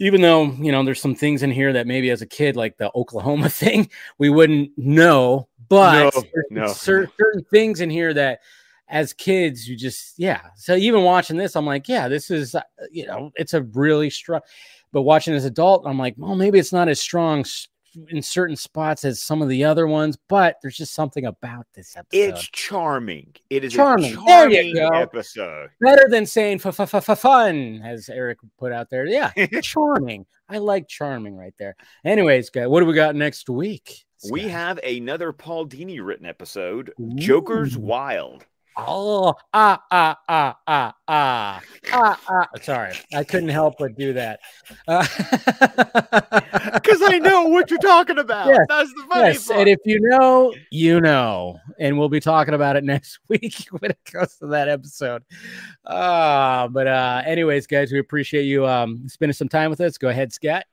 [0.00, 2.76] even though you know there's some things in here that maybe as a kid like
[2.76, 3.88] the oklahoma thing
[4.18, 6.66] we wouldn't know but No, there's no.
[6.68, 8.40] cer- certain things in here that
[8.88, 12.62] as kids you just yeah so even watching this i'm like yeah this is uh,
[12.90, 14.40] you know it's a really strong
[14.92, 17.44] but watching as adult i'm like well maybe it's not as strong
[18.08, 21.96] in certain spots as some of the other ones but there's just something about this
[21.96, 23.34] episode it's charming.
[23.50, 24.14] It is Charming.
[24.16, 25.70] a There you charming episode.
[25.80, 29.32] better than saying fun as eric put out there yeah
[29.62, 31.74] charming i like charming right there
[32.04, 36.92] anyways guys what do we got next week We have another Paul Dini written episode,
[37.16, 38.46] Joker's Wild.
[38.78, 41.60] Oh, ah, ah, ah, ah, ah,
[41.92, 42.46] ah, ah.
[42.60, 44.40] Sorry, I couldn't help but do that.
[44.86, 45.06] Uh,
[46.72, 48.48] Because I know what you're talking about.
[48.48, 49.60] Yes, That's the funny yes, part.
[49.60, 53.90] and if you know, you know, and we'll be talking about it next week when
[53.92, 55.22] it comes to that episode.
[55.84, 59.98] Uh, but uh, anyways, guys, we appreciate you um spending some time with us.
[59.98, 60.64] Go ahead, Scott.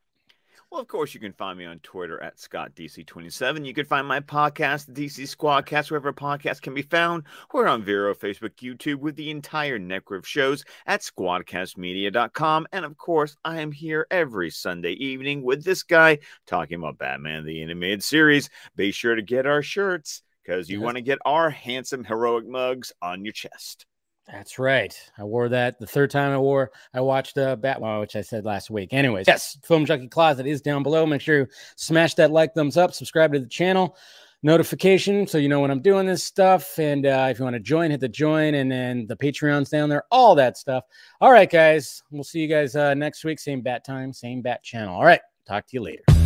[0.74, 3.64] Well, of course, you can find me on Twitter at ScottDC27.
[3.64, 7.26] You can find my podcast, DC Squadcast, wherever podcasts can be found.
[7.54, 12.66] We're on Vero, Facebook, YouTube, with the entire network of shows at squadcastmedia.com.
[12.72, 16.18] And of course, I am here every Sunday evening with this guy
[16.48, 18.50] talking about Batman the Animated Series.
[18.76, 20.86] Be sure to get our shirts because you Yes.
[20.86, 23.86] want to get our handsome heroic mugs on your chest.
[24.28, 24.98] That's right.
[25.18, 26.72] I wore that the third time I wore.
[26.94, 28.94] I watched uh, Batman, which I said last week.
[28.94, 31.06] Anyways, yes, Film Junkie Closet is down below.
[31.06, 33.98] Make sure you smash that like, thumbs up, subscribe to the channel,
[34.42, 36.80] notification so you know when I'm doing this stuff.
[36.80, 39.90] And uh, if you want to join, hit the join, and then the Patreon's down
[39.90, 40.86] there, all that stuff.
[41.20, 43.40] All right, guys, we'll see you guys uh, next week.
[43.40, 44.96] Same bat time, same bat channel.
[44.96, 46.23] All right, talk to you later.